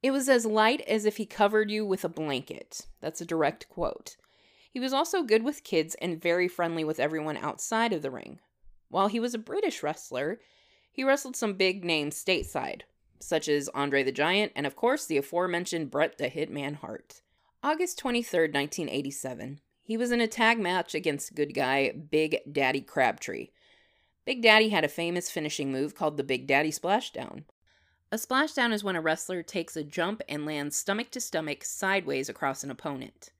it 0.03 0.11
was 0.11 0.29
as 0.29 0.47
light 0.47 0.81
as 0.83 1.05
if 1.05 1.17
he 1.17 1.27
covered 1.27 1.71
you 1.71 1.85
with 1.85 2.05
a 2.05 2.09
blanket. 2.09 2.87
That's 3.01 3.21
a 3.21 3.27
direct 3.27 3.69
quote. 3.69 4.17
He 4.71 4.81
was 4.81 4.93
also 4.93 5.23
good 5.23 5.43
with 5.43 5.65
kids 5.65 5.95
and 6.01 6.21
very 6.21 6.49
friendly 6.49 6.85
with 6.85 7.01
everyone 7.01 7.37
outside 7.37 7.93
of 7.93 8.03
the 8.03 8.11
ring. 8.11 8.39
While 8.89 9.09
he 9.09 9.21
was 9.21 9.35
a 9.35 9.39
British 9.39 9.83
wrestler, 9.83 10.41
he 10.91 11.05
wrestled 11.05 11.37
some 11.37 11.55
big 11.55 11.85
names 11.85 12.23
stateside, 12.23 12.83
such 13.21 13.49
as 13.49 13.69
Andre 13.71 14.03
the 14.03 14.13
Giant 14.13 14.53
and, 14.57 14.67
of 14.67 14.77
course, 14.77 15.07
the 15.07 15.17
aforementioned 15.17 15.91
Bret 15.91 16.19
the 16.19 16.31
Hitman 16.31 16.77
Hart. 16.77 17.23
August 17.63 17.99
23, 17.99 18.41
1987. 18.41 19.61
He 19.83 19.97
was 19.97 20.13
in 20.13 20.21
a 20.21 20.27
tag 20.27 20.59
match 20.59 20.95
against 20.95 21.35
good 21.35 21.55
guy 21.55 21.91
Big 21.91 22.39
Daddy 22.51 22.81
Crabtree. 22.81 23.49
Big 24.25 24.43
Daddy 24.43 24.69
had 24.69 24.85
a 24.85 24.89
famous 24.89 25.31
finishing 25.31 25.73
move 25.73 25.95
called 25.95 26.17
the 26.17 26.25
Big 26.25 26.47
Daddy 26.47 26.71
Splashdown. 26.71 27.45
A 28.11 28.17
splashdown 28.17 28.73
is 28.73 28.85
when 28.85 28.97
a 28.97 29.01
wrestler 29.01 29.43
takes 29.43 29.77
a 29.77 29.85
jump 29.85 30.23
and 30.29 30.47
lands 30.47 30.77
stomach 30.77 31.11
to 31.11 31.21
stomach 31.21 31.65
sideways 31.65 32.29
across 32.29 32.65
an 32.65 32.71
opponent. 32.71 33.33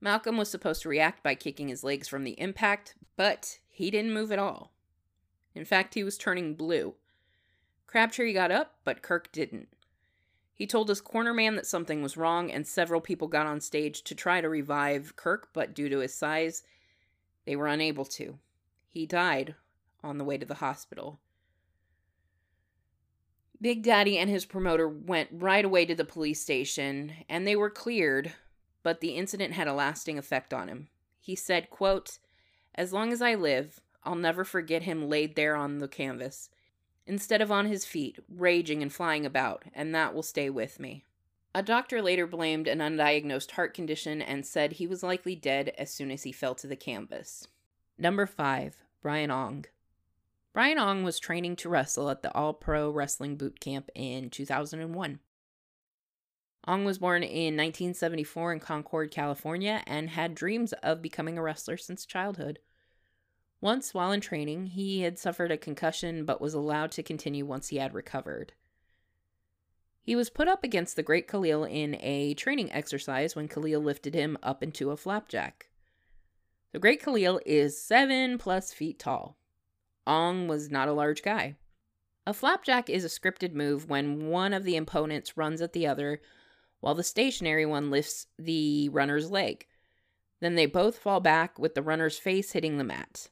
Malcolm 0.00 0.36
was 0.36 0.50
supposed 0.50 0.82
to 0.82 0.88
react 0.88 1.22
by 1.22 1.34
kicking 1.34 1.68
his 1.68 1.84
legs 1.84 2.06
from 2.06 2.24
the 2.24 2.38
impact, 2.40 2.94
but 3.16 3.58
he 3.78 3.92
didn't 3.92 4.12
move 4.12 4.32
at 4.32 4.40
all. 4.40 4.72
In 5.54 5.64
fact, 5.64 5.94
he 5.94 6.02
was 6.02 6.18
turning 6.18 6.56
blue. 6.56 6.94
Crabtree 7.86 8.32
got 8.32 8.50
up, 8.50 8.74
but 8.82 9.02
Kirk 9.02 9.30
didn't. 9.30 9.68
He 10.52 10.66
told 10.66 10.88
his 10.88 11.00
corner 11.00 11.32
man 11.32 11.54
that 11.54 11.64
something 11.64 12.02
was 12.02 12.16
wrong, 12.16 12.50
and 12.50 12.66
several 12.66 13.00
people 13.00 13.28
got 13.28 13.46
on 13.46 13.60
stage 13.60 14.02
to 14.02 14.16
try 14.16 14.40
to 14.40 14.48
revive 14.48 15.14
Kirk, 15.14 15.50
but 15.52 15.74
due 15.74 15.88
to 15.90 16.00
his 16.00 16.12
size, 16.12 16.64
they 17.46 17.54
were 17.54 17.68
unable 17.68 18.04
to. 18.06 18.40
He 18.88 19.06
died 19.06 19.54
on 20.02 20.18
the 20.18 20.24
way 20.24 20.38
to 20.38 20.46
the 20.46 20.54
hospital. 20.54 21.20
Big 23.60 23.84
Daddy 23.84 24.18
and 24.18 24.28
his 24.28 24.44
promoter 24.44 24.88
went 24.88 25.28
right 25.30 25.64
away 25.64 25.86
to 25.86 25.94
the 25.94 26.04
police 26.04 26.42
station, 26.42 27.12
and 27.28 27.46
they 27.46 27.54
were 27.54 27.70
cleared, 27.70 28.32
but 28.82 29.00
the 29.00 29.10
incident 29.10 29.52
had 29.52 29.68
a 29.68 29.72
lasting 29.72 30.18
effect 30.18 30.52
on 30.52 30.66
him. 30.66 30.88
He 31.20 31.36
said, 31.36 31.70
quote, 31.70 32.18
As 32.78 32.92
long 32.92 33.12
as 33.12 33.20
I 33.20 33.34
live, 33.34 33.80
I'll 34.04 34.14
never 34.14 34.44
forget 34.44 34.84
him 34.84 35.08
laid 35.08 35.34
there 35.34 35.56
on 35.56 35.78
the 35.78 35.88
canvas 35.88 36.48
instead 37.08 37.42
of 37.42 37.50
on 37.50 37.66
his 37.66 37.84
feet, 37.84 38.20
raging 38.32 38.82
and 38.82 38.92
flying 38.92 39.26
about, 39.26 39.64
and 39.74 39.92
that 39.96 40.14
will 40.14 40.22
stay 40.22 40.48
with 40.48 40.78
me. 40.78 41.02
A 41.52 41.60
doctor 41.60 42.00
later 42.00 42.24
blamed 42.24 42.68
an 42.68 42.78
undiagnosed 42.78 43.50
heart 43.50 43.74
condition 43.74 44.22
and 44.22 44.46
said 44.46 44.74
he 44.74 44.86
was 44.86 45.02
likely 45.02 45.34
dead 45.34 45.72
as 45.76 45.90
soon 45.90 46.12
as 46.12 46.22
he 46.22 46.30
fell 46.30 46.54
to 46.54 46.68
the 46.68 46.76
canvas. 46.76 47.48
Number 47.98 48.26
5. 48.26 48.76
Brian 49.02 49.32
Ong. 49.32 49.64
Brian 50.52 50.78
Ong 50.78 51.02
was 51.02 51.18
training 51.18 51.56
to 51.56 51.68
wrestle 51.68 52.10
at 52.10 52.22
the 52.22 52.32
All 52.32 52.52
Pro 52.52 52.90
Wrestling 52.90 53.34
Boot 53.34 53.58
Camp 53.58 53.90
in 53.96 54.30
2001. 54.30 55.18
Ong 56.68 56.84
was 56.84 56.98
born 56.98 57.24
in 57.24 57.56
1974 57.56 58.52
in 58.52 58.60
Concord, 58.60 59.10
California, 59.10 59.82
and 59.84 60.10
had 60.10 60.36
dreams 60.36 60.72
of 60.74 61.02
becoming 61.02 61.36
a 61.36 61.42
wrestler 61.42 61.76
since 61.76 62.06
childhood. 62.06 62.60
Once, 63.60 63.92
while 63.92 64.12
in 64.12 64.20
training, 64.20 64.66
he 64.66 65.00
had 65.00 65.18
suffered 65.18 65.50
a 65.50 65.56
concussion 65.56 66.24
but 66.24 66.40
was 66.40 66.54
allowed 66.54 66.92
to 66.92 67.02
continue 67.02 67.44
once 67.44 67.68
he 67.68 67.76
had 67.76 67.92
recovered. 67.92 68.52
He 70.00 70.14
was 70.14 70.30
put 70.30 70.48
up 70.48 70.64
against 70.64 70.96
the 70.96 71.02
Great 71.02 71.26
Khalil 71.26 71.64
in 71.64 71.96
a 72.00 72.34
training 72.34 72.72
exercise 72.72 73.34
when 73.34 73.48
Khalil 73.48 73.80
lifted 73.80 74.14
him 74.14 74.38
up 74.42 74.62
into 74.62 74.90
a 74.90 74.96
flapjack. 74.96 75.68
The 76.72 76.78
Great 76.78 77.02
Khalil 77.02 77.40
is 77.44 77.82
seven 77.82 78.38
plus 78.38 78.72
feet 78.72 78.98
tall. 78.98 79.36
Ong 80.06 80.48
was 80.48 80.70
not 80.70 80.88
a 80.88 80.92
large 80.92 81.22
guy. 81.22 81.56
A 82.26 82.32
flapjack 82.32 82.88
is 82.88 83.04
a 83.04 83.08
scripted 83.08 83.54
move 83.54 83.88
when 83.88 84.28
one 84.28 84.52
of 84.52 84.64
the 84.64 84.76
opponents 84.76 85.36
runs 85.36 85.60
at 85.60 85.72
the 85.72 85.86
other 85.86 86.20
while 86.80 86.94
the 86.94 87.02
stationary 87.02 87.66
one 87.66 87.90
lifts 87.90 88.28
the 88.38 88.88
runner's 88.90 89.30
leg. 89.30 89.66
Then 90.40 90.54
they 90.54 90.66
both 90.66 90.98
fall 90.98 91.20
back 91.20 91.58
with 91.58 91.74
the 91.74 91.82
runner's 91.82 92.18
face 92.18 92.52
hitting 92.52 92.78
the 92.78 92.84
mat. 92.84 93.28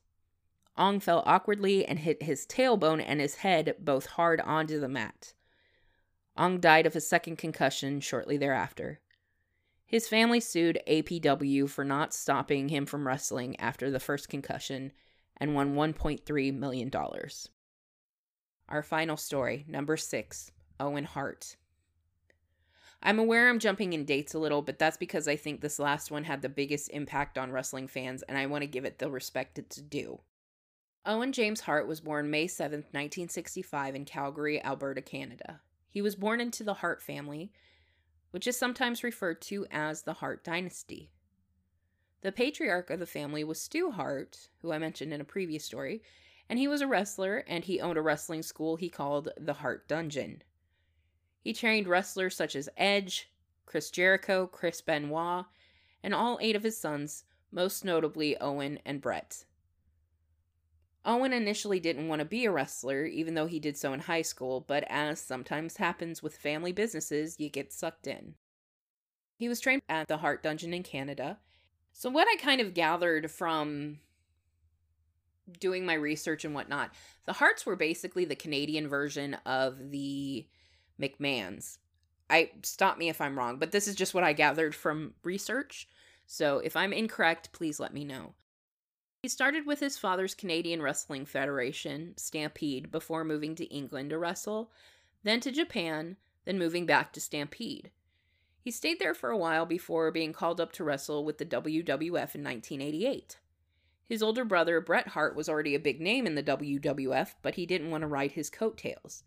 Ong 0.78 1.00
fell 1.00 1.22
awkwardly 1.24 1.86
and 1.86 1.98
hit 1.98 2.22
his 2.22 2.46
tailbone 2.46 3.02
and 3.04 3.20
his 3.20 3.36
head 3.36 3.76
both 3.78 4.06
hard 4.06 4.40
onto 4.42 4.78
the 4.78 4.88
mat. 4.88 5.32
Ong 6.36 6.60
died 6.60 6.86
of 6.86 6.94
a 6.94 7.00
second 7.00 7.36
concussion 7.36 8.00
shortly 8.00 8.36
thereafter. 8.36 9.00
His 9.86 10.08
family 10.08 10.40
sued 10.40 10.80
APW 10.86 11.68
for 11.68 11.84
not 11.84 12.12
stopping 12.12 12.68
him 12.68 12.84
from 12.86 13.06
wrestling 13.06 13.58
after 13.58 13.90
the 13.90 14.00
first 14.00 14.28
concussion 14.28 14.92
and 15.36 15.54
won 15.54 15.74
$1.3 15.74 16.54
million. 16.54 16.90
Our 18.68 18.82
final 18.82 19.16
story, 19.16 19.64
number 19.68 19.96
six 19.96 20.50
Owen 20.80 21.04
Hart. 21.04 21.56
I'm 23.02 23.18
aware 23.18 23.48
I'm 23.48 23.60
jumping 23.60 23.92
in 23.92 24.04
dates 24.04 24.34
a 24.34 24.38
little, 24.38 24.62
but 24.62 24.78
that's 24.78 24.96
because 24.96 25.28
I 25.28 25.36
think 25.36 25.60
this 25.60 25.78
last 25.78 26.10
one 26.10 26.24
had 26.24 26.42
the 26.42 26.48
biggest 26.48 26.90
impact 26.90 27.38
on 27.38 27.52
wrestling 27.52 27.86
fans, 27.86 28.22
and 28.24 28.36
I 28.36 28.46
want 28.46 28.62
to 28.62 28.66
give 28.66 28.84
it 28.84 28.98
the 28.98 29.10
respect 29.10 29.58
it's 29.58 29.76
due. 29.76 30.20
Owen 31.08 31.30
James 31.30 31.60
Hart 31.60 31.86
was 31.86 32.00
born 32.00 32.30
May 32.30 32.48
7, 32.48 32.78
1965, 32.78 33.94
in 33.94 34.04
Calgary, 34.04 34.62
Alberta, 34.62 35.00
Canada. 35.00 35.60
He 35.88 36.02
was 36.02 36.16
born 36.16 36.40
into 36.40 36.64
the 36.64 36.74
Hart 36.74 37.00
family, 37.00 37.52
which 38.32 38.48
is 38.48 38.58
sometimes 38.58 39.04
referred 39.04 39.40
to 39.42 39.66
as 39.70 40.02
the 40.02 40.14
Hart 40.14 40.42
dynasty. 40.42 41.12
The 42.22 42.32
patriarch 42.32 42.90
of 42.90 42.98
the 42.98 43.06
family 43.06 43.44
was 43.44 43.60
Stu 43.60 43.92
Hart, 43.92 44.48
who 44.62 44.72
I 44.72 44.78
mentioned 44.78 45.12
in 45.12 45.20
a 45.20 45.24
previous 45.24 45.64
story, 45.64 46.02
and 46.48 46.58
he 46.58 46.66
was 46.66 46.80
a 46.80 46.88
wrestler 46.88 47.44
and 47.46 47.64
he 47.64 47.80
owned 47.80 47.98
a 47.98 48.02
wrestling 48.02 48.42
school 48.42 48.74
he 48.74 48.88
called 48.88 49.28
the 49.38 49.54
Hart 49.54 49.86
Dungeon. 49.86 50.42
He 51.40 51.52
trained 51.52 51.86
wrestlers 51.86 52.34
such 52.34 52.56
as 52.56 52.68
Edge, 52.76 53.30
Chris 53.64 53.90
Jericho, 53.90 54.48
Chris 54.48 54.80
Benoit, 54.80 55.44
and 56.02 56.12
all 56.12 56.38
eight 56.40 56.56
of 56.56 56.64
his 56.64 56.76
sons, 56.76 57.22
most 57.52 57.84
notably 57.84 58.36
Owen 58.40 58.80
and 58.84 59.00
Bret. 59.00 59.44
Owen 61.06 61.32
initially 61.32 61.78
didn't 61.78 62.08
want 62.08 62.18
to 62.18 62.24
be 62.24 62.44
a 62.44 62.50
wrestler, 62.50 63.06
even 63.06 63.34
though 63.34 63.46
he 63.46 63.60
did 63.60 63.78
so 63.78 63.92
in 63.92 64.00
high 64.00 64.22
school, 64.22 64.64
but 64.66 64.84
as 64.88 65.20
sometimes 65.20 65.76
happens 65.76 66.20
with 66.20 66.36
family 66.36 66.72
businesses, 66.72 67.36
you 67.38 67.48
get 67.48 67.72
sucked 67.72 68.08
in. 68.08 68.34
He 69.36 69.48
was 69.48 69.60
trained 69.60 69.82
at 69.88 70.08
the 70.08 70.16
Hart 70.16 70.42
Dungeon 70.42 70.74
in 70.74 70.82
Canada. 70.82 71.38
So, 71.92 72.10
what 72.10 72.26
I 72.28 72.36
kind 72.42 72.60
of 72.60 72.74
gathered 72.74 73.30
from 73.30 74.00
doing 75.60 75.86
my 75.86 75.94
research 75.94 76.44
and 76.44 76.54
whatnot, 76.54 76.90
the 77.24 77.34
Harts 77.34 77.64
were 77.64 77.76
basically 77.76 78.24
the 78.24 78.34
Canadian 78.34 78.88
version 78.88 79.34
of 79.46 79.90
the 79.90 80.46
McMahons. 81.00 81.78
I 82.28 82.50
stop 82.64 82.98
me 82.98 83.08
if 83.08 83.20
I'm 83.20 83.38
wrong, 83.38 83.58
but 83.58 83.70
this 83.70 83.86
is 83.86 83.94
just 83.94 84.12
what 84.12 84.24
I 84.24 84.32
gathered 84.32 84.74
from 84.74 85.14
research. 85.22 85.88
So, 86.26 86.58
if 86.58 86.74
I'm 86.74 86.92
incorrect, 86.92 87.52
please 87.52 87.78
let 87.78 87.94
me 87.94 88.04
know. 88.04 88.34
He 89.26 89.30
started 89.30 89.66
with 89.66 89.80
his 89.80 89.98
father's 89.98 90.36
Canadian 90.36 90.80
Wrestling 90.80 91.26
Federation, 91.26 92.14
Stampede, 92.16 92.92
before 92.92 93.24
moving 93.24 93.56
to 93.56 93.64
England 93.64 94.10
to 94.10 94.18
wrestle, 94.18 94.70
then 95.24 95.40
to 95.40 95.50
Japan, 95.50 96.16
then 96.44 96.60
moving 96.60 96.86
back 96.86 97.12
to 97.12 97.20
Stampede. 97.20 97.90
He 98.60 98.70
stayed 98.70 99.00
there 99.00 99.14
for 99.14 99.30
a 99.30 99.36
while 99.36 99.66
before 99.66 100.12
being 100.12 100.32
called 100.32 100.60
up 100.60 100.70
to 100.74 100.84
wrestle 100.84 101.24
with 101.24 101.38
the 101.38 101.44
WWF 101.44 102.36
in 102.36 102.44
1988. 102.44 103.38
His 104.08 104.22
older 104.22 104.44
brother, 104.44 104.80
Bret 104.80 105.08
Hart, 105.08 105.34
was 105.34 105.48
already 105.48 105.74
a 105.74 105.80
big 105.80 106.00
name 106.00 106.24
in 106.24 106.36
the 106.36 106.42
WWF, 106.44 107.34
but 107.42 107.56
he 107.56 107.66
didn't 107.66 107.90
want 107.90 108.02
to 108.02 108.06
ride 108.06 108.30
his 108.30 108.48
coattails. 108.48 109.24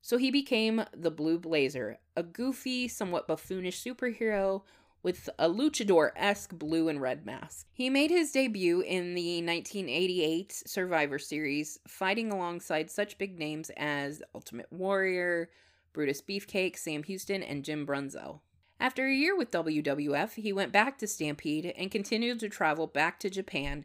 So 0.00 0.16
he 0.16 0.30
became 0.30 0.86
the 0.96 1.10
Blue 1.10 1.38
Blazer, 1.38 1.98
a 2.16 2.22
goofy, 2.22 2.88
somewhat 2.88 3.28
buffoonish 3.28 3.84
superhero 3.84 4.62
with 5.02 5.28
a 5.38 5.48
luchador 5.48 6.10
esque 6.16 6.52
blue 6.52 6.88
and 6.88 7.00
red 7.00 7.24
mask. 7.24 7.66
He 7.72 7.88
made 7.88 8.10
his 8.10 8.32
debut 8.32 8.80
in 8.80 9.14
the 9.14 9.42
1988 9.42 10.62
Survivor 10.66 11.18
Series, 11.18 11.78
fighting 11.86 12.32
alongside 12.32 12.90
such 12.90 13.18
big 13.18 13.38
names 13.38 13.70
as 13.76 14.22
Ultimate 14.34 14.72
Warrior, 14.72 15.50
Brutus 15.92 16.20
Beefcake, 16.20 16.76
Sam 16.76 17.02
Houston, 17.04 17.42
and 17.42 17.64
Jim 17.64 17.86
Brunzell. 17.86 18.40
After 18.80 19.06
a 19.06 19.14
year 19.14 19.36
with 19.36 19.50
WWF, 19.50 20.34
he 20.34 20.52
went 20.52 20.72
back 20.72 20.98
to 20.98 21.06
Stampede 21.06 21.72
and 21.76 21.90
continued 21.90 22.38
to 22.40 22.48
travel 22.48 22.86
back 22.86 23.18
to 23.20 23.30
Japan 23.30 23.84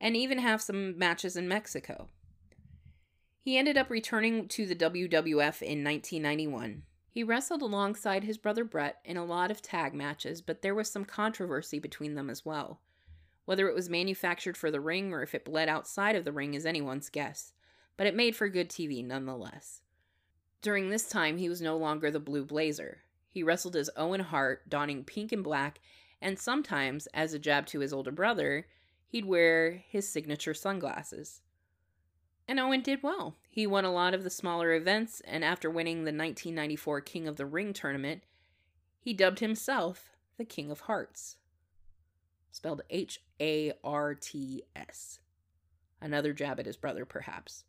and 0.00 0.16
even 0.16 0.38
have 0.38 0.62
some 0.62 0.98
matches 0.98 1.36
in 1.36 1.48
Mexico. 1.48 2.08
He 3.40 3.58
ended 3.58 3.76
up 3.76 3.90
returning 3.90 4.48
to 4.48 4.64
the 4.64 4.74
WWF 4.74 5.60
in 5.60 5.84
1991. 5.84 6.82
He 7.14 7.22
wrestled 7.22 7.62
alongside 7.62 8.24
his 8.24 8.38
brother 8.38 8.64
Bret 8.64 8.98
in 9.04 9.16
a 9.16 9.24
lot 9.24 9.52
of 9.52 9.62
tag 9.62 9.94
matches, 9.94 10.40
but 10.40 10.62
there 10.62 10.74
was 10.74 10.90
some 10.90 11.04
controversy 11.04 11.78
between 11.78 12.16
them 12.16 12.28
as 12.28 12.44
well. 12.44 12.80
Whether 13.44 13.68
it 13.68 13.74
was 13.76 13.88
manufactured 13.88 14.56
for 14.56 14.68
the 14.68 14.80
ring 14.80 15.12
or 15.12 15.22
if 15.22 15.32
it 15.32 15.44
bled 15.44 15.68
outside 15.68 16.16
of 16.16 16.24
the 16.24 16.32
ring 16.32 16.54
is 16.54 16.66
anyone's 16.66 17.10
guess, 17.10 17.52
but 17.96 18.08
it 18.08 18.16
made 18.16 18.34
for 18.34 18.48
good 18.48 18.68
TV 18.68 19.06
nonetheless. 19.06 19.82
During 20.60 20.90
this 20.90 21.08
time, 21.08 21.36
he 21.36 21.48
was 21.48 21.62
no 21.62 21.76
longer 21.76 22.10
the 22.10 22.18
Blue 22.18 22.44
Blazer. 22.44 23.02
He 23.28 23.44
wrestled 23.44 23.76
as 23.76 23.90
Owen 23.96 24.18
Hart, 24.18 24.68
donning 24.68 25.04
pink 25.04 25.30
and 25.30 25.44
black, 25.44 25.78
and 26.20 26.36
sometimes, 26.36 27.06
as 27.14 27.32
a 27.32 27.38
jab 27.38 27.66
to 27.66 27.78
his 27.78 27.92
older 27.92 28.10
brother, 28.10 28.66
he'd 29.06 29.24
wear 29.24 29.84
his 29.86 30.08
signature 30.08 30.52
sunglasses. 30.52 31.42
And 32.48 32.58
Owen 32.58 32.80
did 32.82 33.04
well. 33.04 33.36
He 33.54 33.68
won 33.68 33.84
a 33.84 33.92
lot 33.92 34.14
of 34.14 34.24
the 34.24 34.30
smaller 34.30 34.72
events, 34.74 35.22
and 35.24 35.44
after 35.44 35.70
winning 35.70 35.98
the 35.98 36.10
1994 36.10 37.00
King 37.02 37.28
of 37.28 37.36
the 37.36 37.46
Ring 37.46 37.72
tournament, 37.72 38.24
he 38.98 39.14
dubbed 39.14 39.38
himself 39.38 40.10
the 40.38 40.44
King 40.44 40.72
of 40.72 40.80
Hearts. 40.80 41.36
Spelled 42.50 42.82
H 42.90 43.20
A 43.40 43.72
R 43.84 44.16
T 44.16 44.64
S. 44.74 45.20
Another 46.00 46.32
jab 46.32 46.58
at 46.58 46.66
his 46.66 46.76
brother, 46.76 47.04
perhaps. 47.04 47.62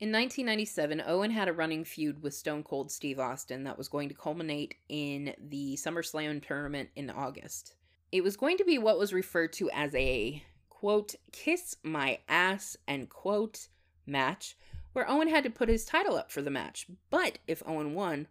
In 0.00 0.10
1997, 0.10 1.04
Owen 1.06 1.30
had 1.30 1.46
a 1.46 1.52
running 1.52 1.84
feud 1.84 2.20
with 2.20 2.34
Stone 2.34 2.64
Cold 2.64 2.90
Steve 2.90 3.20
Austin 3.20 3.62
that 3.62 3.78
was 3.78 3.86
going 3.86 4.08
to 4.08 4.16
culminate 4.16 4.74
in 4.88 5.32
the 5.38 5.76
SummerSlam 5.76 6.44
tournament 6.44 6.88
in 6.96 7.08
August. 7.08 7.76
It 8.10 8.24
was 8.24 8.36
going 8.36 8.56
to 8.56 8.64
be 8.64 8.78
what 8.78 8.98
was 8.98 9.12
referred 9.12 9.52
to 9.52 9.70
as 9.70 9.94
a 9.94 10.42
quote, 10.70 11.14
kiss 11.30 11.76
my 11.84 12.18
ass, 12.28 12.76
end 12.88 13.10
quote, 13.10 13.68
match, 14.06 14.56
where 14.94 15.10
Owen 15.10 15.28
had 15.28 15.44
to 15.44 15.50
put 15.50 15.68
his 15.68 15.84
title 15.84 16.16
up 16.16 16.32
for 16.32 16.40
the 16.40 16.50
match. 16.50 16.86
But 17.10 17.38
if 17.46 17.62
Owen 17.66 17.94
won, 17.94 18.28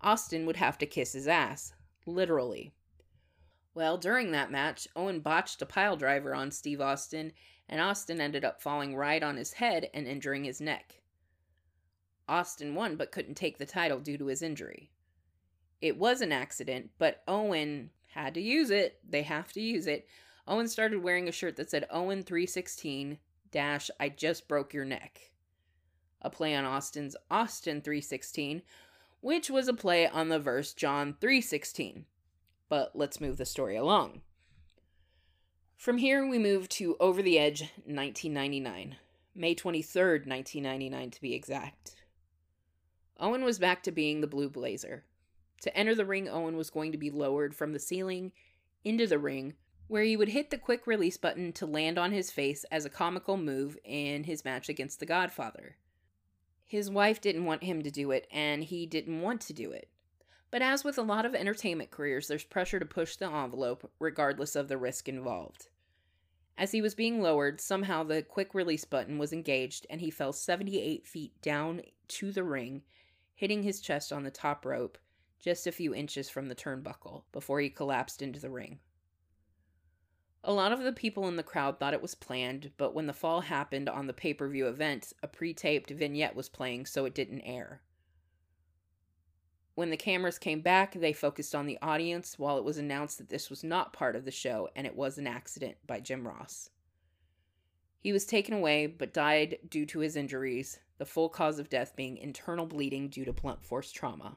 Austin 0.00 0.46
would 0.46 0.56
have 0.56 0.78
to 0.78 0.86
kiss 0.86 1.14
his 1.14 1.26
ass, 1.26 1.72
literally. 2.06 2.72
Well, 3.74 3.98
during 3.98 4.30
that 4.30 4.50
match, 4.50 4.86
Owen 4.94 5.20
botched 5.20 5.60
a 5.60 5.66
pile 5.66 5.96
driver 5.96 6.34
on 6.34 6.50
Steve 6.50 6.80
Austin 6.80 7.32
and 7.68 7.80
Austin 7.80 8.20
ended 8.20 8.44
up 8.44 8.62
falling 8.62 8.94
right 8.94 9.22
on 9.22 9.36
his 9.36 9.54
head 9.54 9.90
and 9.92 10.06
injuring 10.06 10.44
his 10.44 10.60
neck. 10.60 11.00
Austin 12.28 12.74
won 12.74 12.96
but 12.96 13.10
couldn't 13.10 13.34
take 13.34 13.58
the 13.58 13.66
title 13.66 13.98
due 13.98 14.18
to 14.18 14.26
his 14.26 14.42
injury. 14.42 14.90
It 15.80 15.98
was 15.98 16.20
an 16.20 16.32
accident, 16.32 16.90
but 16.98 17.22
Owen 17.26 17.90
had 18.08 18.34
to 18.34 18.40
use 18.40 18.70
it. 18.70 19.00
They 19.08 19.22
have 19.22 19.52
to 19.52 19.60
use 19.60 19.86
it. 19.86 20.06
Owen 20.46 20.68
started 20.68 21.02
wearing 21.02 21.28
a 21.28 21.32
shirt 21.32 21.56
that 21.56 21.70
said 21.70 21.86
Owen 21.90 22.22
316 22.22 23.18
dash 23.50 23.90
I 23.98 24.08
just 24.08 24.48
broke 24.48 24.74
your 24.74 24.84
neck. 24.84 25.20
A 26.22 26.30
play 26.30 26.54
on 26.54 26.64
Austin's 26.64 27.16
Austin 27.30 27.80
316, 27.80 28.62
which 29.20 29.50
was 29.50 29.68
a 29.68 29.74
play 29.74 30.06
on 30.08 30.28
the 30.28 30.38
verse 30.38 30.72
John 30.72 31.16
316. 31.20 32.06
But 32.68 32.92
let's 32.94 33.20
move 33.20 33.36
the 33.36 33.46
story 33.46 33.76
along. 33.76 34.22
From 35.76 35.98
here, 35.98 36.26
we 36.26 36.38
move 36.38 36.68
to 36.70 36.96
Over 36.98 37.22
the 37.22 37.38
Edge 37.38 37.60
1999, 37.84 38.96
May 39.34 39.54
23rd, 39.54 40.26
1999 40.26 41.10
to 41.10 41.20
be 41.20 41.34
exact. 41.34 41.96
Owen 43.20 43.44
was 43.44 43.58
back 43.58 43.82
to 43.82 43.92
being 43.92 44.20
the 44.20 44.26
Blue 44.26 44.48
Blazer. 44.48 45.04
To 45.62 45.76
enter 45.76 45.94
the 45.94 46.04
ring, 46.04 46.28
Owen 46.28 46.56
was 46.56 46.70
going 46.70 46.92
to 46.92 46.98
be 46.98 47.10
lowered 47.10 47.54
from 47.54 47.72
the 47.72 47.78
ceiling 47.78 48.32
into 48.84 49.06
the 49.06 49.18
ring, 49.18 49.54
where 49.86 50.02
he 50.02 50.16
would 50.16 50.30
hit 50.30 50.50
the 50.50 50.58
quick 50.58 50.86
release 50.86 51.16
button 51.16 51.52
to 51.52 51.66
land 51.66 51.98
on 51.98 52.12
his 52.12 52.30
face 52.30 52.64
as 52.70 52.84
a 52.84 52.90
comical 52.90 53.36
move 53.36 53.76
in 53.84 54.24
his 54.24 54.44
match 54.44 54.68
against 54.68 54.98
the 54.98 55.06
Godfather. 55.06 55.76
His 56.66 56.90
wife 56.90 57.20
didn't 57.20 57.44
want 57.44 57.62
him 57.62 57.82
to 57.82 57.90
do 57.90 58.10
it, 58.10 58.26
and 58.30 58.64
he 58.64 58.86
didn't 58.86 59.20
want 59.20 59.40
to 59.42 59.52
do 59.52 59.70
it. 59.70 59.88
But 60.50 60.62
as 60.62 60.84
with 60.84 60.98
a 60.98 61.02
lot 61.02 61.24
of 61.24 61.34
entertainment 61.34 61.90
careers, 61.90 62.28
there's 62.28 62.44
pressure 62.44 62.80
to 62.80 62.86
push 62.86 63.16
the 63.16 63.30
envelope, 63.30 63.90
regardless 63.98 64.56
of 64.56 64.68
the 64.68 64.76
risk 64.76 65.08
involved. 65.08 65.68
As 66.58 66.72
he 66.72 66.80
was 66.80 66.94
being 66.94 67.20
lowered, 67.20 67.60
somehow 67.60 68.02
the 68.02 68.22
quick 68.22 68.54
release 68.54 68.84
button 68.84 69.18
was 69.18 69.32
engaged 69.32 69.86
and 69.90 70.00
he 70.00 70.10
fell 70.10 70.32
78 70.32 71.06
feet 71.06 71.40
down 71.42 71.82
to 72.08 72.32
the 72.32 72.44
ring, 72.44 72.82
hitting 73.34 73.62
his 73.62 73.80
chest 73.80 74.12
on 74.12 74.24
the 74.24 74.30
top 74.30 74.64
rope 74.64 74.98
just 75.38 75.66
a 75.66 75.72
few 75.72 75.94
inches 75.94 76.28
from 76.28 76.48
the 76.48 76.54
turnbuckle 76.54 77.22
before 77.30 77.60
he 77.60 77.68
collapsed 77.68 78.22
into 78.22 78.40
the 78.40 78.50
ring. 78.50 78.80
A 80.48 80.52
lot 80.52 80.70
of 80.70 80.84
the 80.84 80.92
people 80.92 81.26
in 81.26 81.34
the 81.34 81.42
crowd 81.42 81.80
thought 81.80 81.92
it 81.92 82.00
was 82.00 82.14
planned, 82.14 82.70
but 82.76 82.94
when 82.94 83.08
the 83.08 83.12
fall 83.12 83.40
happened 83.40 83.88
on 83.88 84.06
the 84.06 84.12
pay 84.12 84.32
per 84.32 84.48
view 84.48 84.68
event, 84.68 85.12
a 85.20 85.26
pre 85.26 85.52
taped 85.52 85.90
vignette 85.90 86.36
was 86.36 86.48
playing 86.48 86.86
so 86.86 87.04
it 87.04 87.16
didn't 87.16 87.40
air. 87.40 87.82
When 89.74 89.90
the 89.90 89.96
cameras 89.96 90.38
came 90.38 90.60
back, 90.60 90.94
they 90.94 91.12
focused 91.12 91.52
on 91.52 91.66
the 91.66 91.80
audience 91.82 92.38
while 92.38 92.58
it 92.58 92.64
was 92.64 92.78
announced 92.78 93.18
that 93.18 93.28
this 93.28 93.50
was 93.50 93.64
not 93.64 93.92
part 93.92 94.14
of 94.14 94.24
the 94.24 94.30
show 94.30 94.68
and 94.76 94.86
it 94.86 94.94
was 94.94 95.18
an 95.18 95.26
accident 95.26 95.78
by 95.84 95.98
Jim 95.98 96.28
Ross. 96.28 96.70
He 97.98 98.12
was 98.12 98.24
taken 98.24 98.54
away 98.54 98.86
but 98.86 99.12
died 99.12 99.58
due 99.68 99.84
to 99.86 99.98
his 99.98 100.14
injuries, 100.14 100.78
the 100.98 101.04
full 101.04 101.28
cause 101.28 101.58
of 101.58 101.68
death 101.68 101.96
being 101.96 102.18
internal 102.18 102.66
bleeding 102.66 103.08
due 103.08 103.24
to 103.24 103.32
blunt 103.32 103.64
force 103.64 103.90
trauma. 103.90 104.36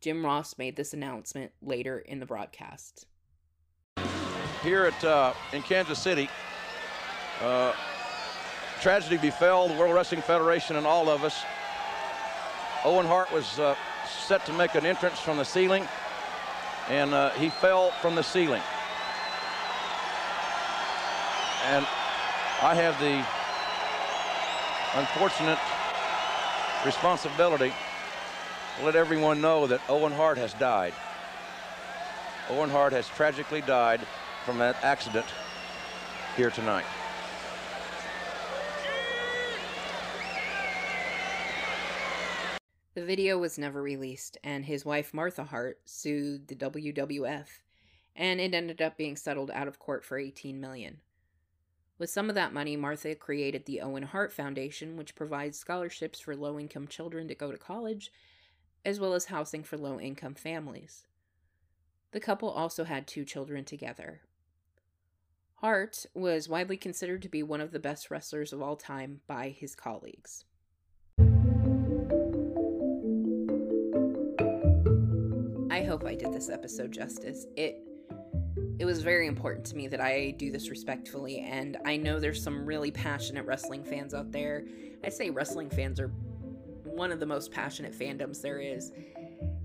Jim 0.00 0.24
Ross 0.24 0.56
made 0.56 0.76
this 0.76 0.94
announcement 0.94 1.50
later 1.60 1.98
in 1.98 2.20
the 2.20 2.26
broadcast. 2.26 3.06
Here 4.62 4.86
at 4.86 5.04
uh, 5.04 5.34
in 5.52 5.62
Kansas 5.62 6.00
City, 6.00 6.28
uh, 7.40 7.72
tragedy 8.80 9.16
befell 9.16 9.68
the 9.68 9.74
World 9.74 9.94
Wrestling 9.94 10.20
Federation 10.20 10.74
and 10.74 10.84
all 10.84 11.08
of 11.08 11.22
us. 11.22 11.44
Owen 12.84 13.06
Hart 13.06 13.30
was 13.32 13.60
uh, 13.60 13.76
set 14.26 14.44
to 14.46 14.52
make 14.52 14.74
an 14.74 14.84
entrance 14.84 15.20
from 15.20 15.36
the 15.36 15.44
ceiling, 15.44 15.86
and 16.88 17.14
uh, 17.14 17.30
he 17.30 17.50
fell 17.50 17.92
from 18.02 18.16
the 18.16 18.22
ceiling. 18.22 18.62
And 21.66 21.86
I 22.60 22.74
have 22.74 22.98
the 22.98 23.24
unfortunate 24.98 25.58
responsibility 26.84 27.72
to 28.78 28.84
let 28.84 28.96
everyone 28.96 29.40
know 29.40 29.68
that 29.68 29.80
Owen 29.88 30.12
Hart 30.12 30.36
has 30.36 30.52
died. 30.54 30.94
Owen 32.50 32.70
Hart 32.70 32.92
has 32.92 33.06
tragically 33.06 33.60
died 33.60 34.00
from 34.48 34.56
that 34.56 34.82
accident 34.82 35.26
here 36.34 36.48
tonight. 36.48 36.86
The 42.94 43.04
video 43.04 43.36
was 43.36 43.58
never 43.58 43.82
released, 43.82 44.38
and 44.42 44.64
his 44.64 44.86
wife 44.86 45.12
Martha 45.12 45.44
Hart 45.44 45.80
sued 45.84 46.48
the 46.48 46.54
WWF, 46.54 47.44
and 48.16 48.40
it 48.40 48.54
ended 48.54 48.80
up 48.80 48.96
being 48.96 49.16
settled 49.16 49.50
out 49.50 49.68
of 49.68 49.78
court 49.78 50.02
for 50.02 50.16
18 50.16 50.58
million. 50.58 51.02
With 51.98 52.08
some 52.08 52.30
of 52.30 52.34
that 52.34 52.54
money, 52.54 52.74
Martha 52.74 53.14
created 53.14 53.66
the 53.66 53.82
Owen 53.82 54.04
Hart 54.04 54.32
Foundation, 54.32 54.96
which 54.96 55.14
provides 55.14 55.58
scholarships 55.58 56.20
for 56.20 56.34
low 56.34 56.58
income 56.58 56.88
children 56.88 57.28
to 57.28 57.34
go 57.34 57.52
to 57.52 57.58
college, 57.58 58.10
as 58.82 58.98
well 58.98 59.12
as 59.12 59.26
housing 59.26 59.62
for 59.62 59.76
low 59.76 60.00
income 60.00 60.34
families. 60.34 61.04
The 62.12 62.20
couple 62.20 62.48
also 62.48 62.84
had 62.84 63.06
two 63.06 63.26
children 63.26 63.66
together. 63.66 64.22
Hart 65.60 66.06
was 66.14 66.48
widely 66.48 66.76
considered 66.76 67.20
to 67.22 67.28
be 67.28 67.42
one 67.42 67.60
of 67.60 67.72
the 67.72 67.80
best 67.80 68.12
wrestlers 68.12 68.52
of 68.52 68.62
all 68.62 68.76
time 68.76 69.22
by 69.26 69.48
his 69.48 69.74
colleagues. 69.74 70.44
I 75.68 75.82
hope 75.82 76.04
I 76.04 76.14
did 76.14 76.32
this 76.32 76.48
episode 76.48 76.92
justice. 76.92 77.44
It 77.56 77.82
it 78.78 78.84
was 78.84 79.02
very 79.02 79.26
important 79.26 79.66
to 79.66 79.76
me 79.76 79.88
that 79.88 80.00
I 80.00 80.30
do 80.38 80.52
this 80.52 80.70
respectfully, 80.70 81.40
and 81.40 81.76
I 81.84 81.96
know 81.96 82.20
there's 82.20 82.40
some 82.40 82.64
really 82.64 82.92
passionate 82.92 83.44
wrestling 83.44 83.82
fans 83.82 84.14
out 84.14 84.30
there. 84.30 84.64
I 85.02 85.08
say 85.08 85.30
wrestling 85.30 85.70
fans 85.70 85.98
are 85.98 86.12
one 86.84 87.10
of 87.10 87.18
the 87.18 87.26
most 87.26 87.50
passionate 87.50 87.98
fandoms 87.98 88.40
there 88.40 88.60
is. 88.60 88.92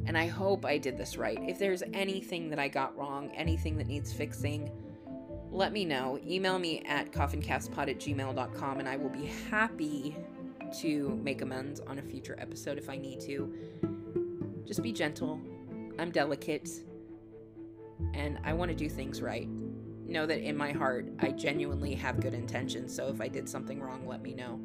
And 0.05 0.17
I 0.17 0.25
hope 0.25 0.65
I 0.65 0.79
did 0.79 0.97
this 0.97 1.17
right. 1.17 1.37
If 1.43 1.59
there's 1.59 1.83
anything 1.93 2.49
that 2.49 2.57
I 2.57 2.67
got 2.67 2.97
wrong, 2.97 3.29
anything 3.35 3.77
that 3.77 3.87
needs 3.87 4.11
fixing, 4.11 4.71
let 5.53 5.71
me 5.71 5.85
know. 5.85 6.19
Email 6.27 6.57
me 6.57 6.81
at 6.87 7.11
coffincastpod 7.11 7.89
at 7.89 7.99
gmail.com 7.99 8.79
and 8.79 8.89
I 8.89 8.97
will 8.97 9.09
be 9.09 9.27
happy 9.49 10.15
to 10.81 11.19
make 11.23 11.41
amends 11.41 11.79
on 11.81 11.99
a 11.99 12.01
future 12.01 12.35
episode 12.39 12.79
if 12.79 12.89
I 12.89 12.97
need 12.97 13.19
to. 13.21 13.53
Just 14.65 14.81
be 14.81 14.91
gentle, 14.91 15.39
I'm 15.99 16.11
delicate 16.11 16.69
and 18.13 18.39
I 18.43 18.53
want 18.53 18.69
to 18.69 18.75
do 18.75 18.89
things 18.89 19.21
right. 19.21 19.47
Know 20.05 20.25
that 20.25 20.39
in 20.39 20.57
my 20.57 20.71
heart, 20.71 21.07
I 21.19 21.29
genuinely 21.29 21.93
have 21.95 22.19
good 22.19 22.33
intentions, 22.33 22.93
so 22.93 23.07
if 23.07 23.21
I 23.21 23.27
did 23.27 23.47
something 23.47 23.79
wrong, 23.79 24.07
let 24.07 24.21
me 24.21 24.33
know. 24.33 24.59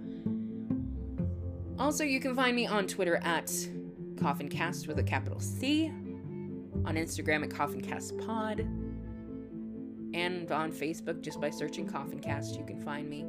Also, 1.78 2.02
you 2.02 2.18
can 2.18 2.34
find 2.34 2.56
me 2.56 2.66
on 2.66 2.86
Twitter 2.86 3.20
at 3.22 3.46
CoffinCast 4.16 4.88
with 4.88 4.98
a 4.98 5.02
capital 5.02 5.38
C. 5.38 5.86
on 5.86 6.96
Instagram 6.96 7.44
at 7.44 7.50
CoffinCastPod, 7.50 8.66
and 10.14 10.50
on 10.50 10.72
Facebook 10.72 11.20
just 11.20 11.40
by 11.40 11.50
searching 11.50 11.86
CoffinCast. 11.86 12.56
You 12.56 12.64
can 12.64 12.80
find 12.80 13.08
me. 13.08 13.24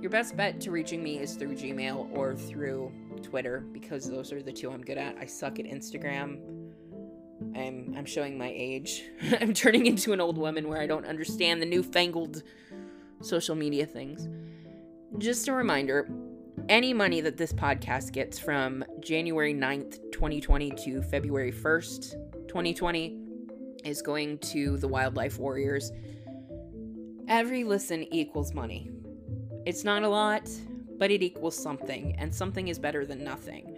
Your 0.00 0.10
best 0.10 0.36
bet 0.36 0.60
to 0.60 0.70
reaching 0.70 1.02
me 1.02 1.18
is 1.18 1.34
through 1.34 1.56
Gmail 1.56 2.16
or 2.16 2.36
through 2.36 2.92
Twitter 3.22 3.64
because 3.72 4.08
those 4.08 4.32
are 4.32 4.42
the 4.42 4.52
two 4.52 4.70
I'm 4.70 4.82
good 4.82 4.98
at. 4.98 5.16
I 5.18 5.26
suck 5.26 5.58
at 5.58 5.66
Instagram. 5.66 6.38
I'm 7.56 7.94
I'm 7.96 8.04
showing 8.04 8.38
my 8.38 8.52
age. 8.54 9.04
I'm 9.40 9.52
turning 9.54 9.86
into 9.86 10.12
an 10.12 10.20
old 10.20 10.38
woman 10.38 10.68
where 10.68 10.80
I 10.80 10.86
don't 10.86 11.06
understand 11.06 11.60
the 11.60 11.66
newfangled 11.66 12.42
social 13.20 13.54
media 13.54 13.86
things. 13.86 14.28
Just 15.18 15.48
a 15.48 15.52
reminder, 15.52 16.08
any 16.68 16.92
money 16.92 17.20
that 17.20 17.36
this 17.36 17.52
podcast 17.52 18.12
gets 18.12 18.38
from 18.38 18.84
January 19.00 19.54
9th, 19.54 20.12
2020 20.12 20.70
to 20.70 21.02
February 21.02 21.50
1st, 21.50 22.46
2020 22.46 23.16
is 23.84 24.02
going 24.02 24.38
to 24.38 24.76
the 24.76 24.88
Wildlife 24.88 25.38
Warriors. 25.38 25.92
Every 27.28 27.62
listen 27.62 28.04
equals 28.12 28.54
money. 28.54 28.90
It's 29.66 29.84
not 29.84 30.02
a 30.02 30.08
lot, 30.08 30.48
but 30.96 31.10
it 31.10 31.22
equals 31.22 31.62
something, 31.62 32.16
and 32.18 32.34
something 32.34 32.68
is 32.68 32.78
better 32.78 33.04
than 33.04 33.22
nothing. 33.22 33.76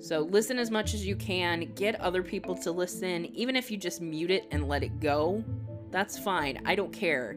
So 0.00 0.20
listen 0.20 0.56
as 0.56 0.70
much 0.70 0.94
as 0.94 1.04
you 1.04 1.16
can, 1.16 1.72
get 1.74 2.00
other 2.00 2.22
people 2.22 2.54
to 2.58 2.70
listen, 2.70 3.26
even 3.34 3.56
if 3.56 3.72
you 3.72 3.76
just 3.76 4.00
mute 4.00 4.30
it 4.30 4.46
and 4.52 4.68
let 4.68 4.84
it 4.84 5.00
go. 5.00 5.42
That's 5.90 6.16
fine. 6.16 6.62
I 6.64 6.76
don't 6.76 6.92
care. 6.92 7.36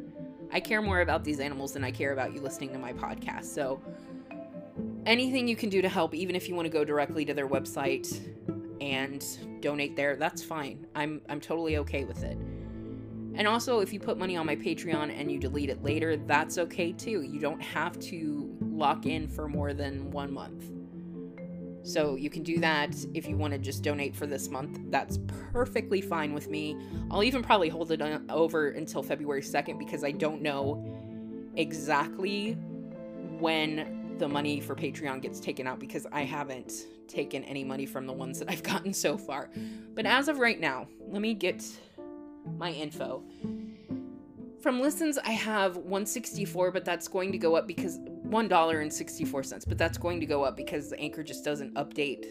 I 0.54 0.60
care 0.60 0.84
more 0.84 1.02
about 1.02 1.24
these 1.24 1.40
animals 1.40 1.74
than 1.74 1.84
I 1.84 1.90
care 1.90 2.14
about 2.14 2.36
you 2.36 2.42
listening 2.42 2.72
to 2.74 2.78
my 2.78 2.94
podcast. 2.94 3.46
So 3.46 3.82
anything 5.08 5.48
you 5.48 5.56
can 5.56 5.70
do 5.70 5.82
to 5.82 5.90
help, 5.90 6.14
even 6.14 6.36
if 6.36 6.48
you 6.48 6.54
want 6.54 6.68
to 6.68 6.72
go 6.72 6.86
directly 6.86 7.26
to 7.26 7.34
their 7.34 7.48
website 7.48 8.20
and 8.80 9.26
donate 9.62 9.96
there, 9.96 10.16
that's 10.16 10.44
fine. 10.44 10.86
I'm 10.94 11.22
I'm 11.28 11.42
totally 11.42 11.78
okay 11.78 12.04
with 12.04 12.24
it. 12.24 12.38
And 13.36 13.48
also, 13.48 13.80
if 13.80 13.94
you 13.94 14.00
put 14.00 14.18
money 14.18 14.36
on 14.36 14.46
my 14.46 14.56
Patreon 14.56 15.18
and 15.18 15.32
you 15.32 15.40
delete 15.40 15.70
it 15.70 15.82
later, 15.84 16.18
that's 16.18 16.58
okay 16.58 16.92
too. 16.92 17.22
You 17.22 17.40
don't 17.40 17.62
have 17.62 17.98
to 18.00 18.56
lock 18.62 19.06
in 19.06 19.28
for 19.28 19.48
more 19.48 19.74
than 19.74 20.12
one 20.12 20.34
month. 20.34 20.66
So 21.84 22.16
you 22.16 22.30
can 22.30 22.44
do 22.44 22.60
that 22.60 22.94
if 23.14 23.28
you 23.28 23.38
want 23.38 23.54
to 23.54 23.58
just 23.58 23.82
donate 23.84 24.16
for 24.16 24.28
this 24.28 24.50
month. 24.50 24.80
That's 24.90 25.18
perfectly 25.52 26.02
fine 26.02 26.34
with 26.34 26.50
me. 26.50 26.78
I'll 27.10 27.24
even 27.24 27.42
probably 27.42 27.70
hold 27.70 27.92
it 27.92 28.02
over 28.30 28.70
until 28.70 29.02
February 29.02 29.42
2nd 29.42 29.80
because 29.80 30.04
I 30.04 30.12
don't 30.12 30.42
know 30.42 30.84
exactly 31.56 32.54
when 33.40 34.16
the 34.20 34.28
money 34.28 34.60
for 34.60 34.76
Patreon 34.76 35.22
gets 35.24 35.40
taken 35.40 35.66
out 35.66 35.80
because 35.80 36.06
I 36.12 36.22
haven't 36.22 36.72
taken 37.08 37.44
any 37.46 37.64
money 37.64 37.88
from 37.88 38.06
the 38.06 38.14
ones 38.14 38.38
that 38.40 38.50
I've 38.50 38.64
gotten 38.64 38.94
so 38.94 39.18
far. 39.18 39.50
But 39.96 40.06
as 40.06 40.28
of 40.28 40.38
right 40.38 40.60
now, 40.60 40.88
let 41.08 41.22
me 41.22 41.34
get 41.34 41.66
my 42.58 42.72
info. 42.72 43.24
From 44.62 44.80
listens, 44.80 45.18
I 45.18 45.32
have 45.32 45.78
164, 45.78 46.72
but 46.72 46.86
that's 46.86 47.08
going 47.08 47.32
to 47.32 47.38
go 47.38 47.56
up 47.56 47.68
because 47.68 47.98
$1.64, 48.00 49.68
but 49.68 49.78
that's 49.78 49.98
going 49.98 50.20
to 50.20 50.26
go 50.28 50.44
up 50.44 50.56
because 50.56 50.92
the 50.92 51.00
anchor 51.00 51.24
just 51.24 51.44
doesn't 51.44 51.74
update 51.74 52.26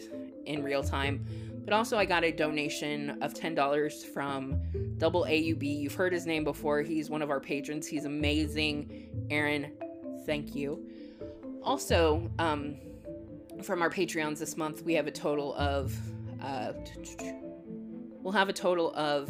in 0.45 0.63
real 0.63 0.81
time. 0.81 1.25
But 1.63 1.73
also, 1.73 1.97
I 1.97 2.05
got 2.05 2.23
a 2.23 2.31
donation 2.31 3.21
of 3.21 3.33
$10 3.33 4.05
from 4.13 4.59
Double 4.97 5.25
AUB. 5.25 5.61
You've 5.61 5.93
heard 5.93 6.13
his 6.13 6.25
name 6.25 6.43
before. 6.43 6.81
He's 6.81 7.09
one 7.09 7.21
of 7.21 7.29
our 7.29 7.39
patrons. 7.39 7.85
He's 7.85 8.05
amazing. 8.05 9.27
Aaron, 9.29 9.71
thank 10.25 10.55
you. 10.55 10.87
Also, 11.61 12.31
um, 12.39 12.75
from 13.61 13.81
our 13.81 13.89
Patreons 13.89 14.39
this 14.39 14.57
month, 14.57 14.81
we 14.83 14.93
have 14.93 15.05
a 15.05 15.11
total 15.11 15.53
of, 15.55 15.95
uh, 16.41 16.73
we'll 18.21 18.33
have 18.33 18.49
a 18.49 18.53
total 18.53 18.93
of 18.95 19.29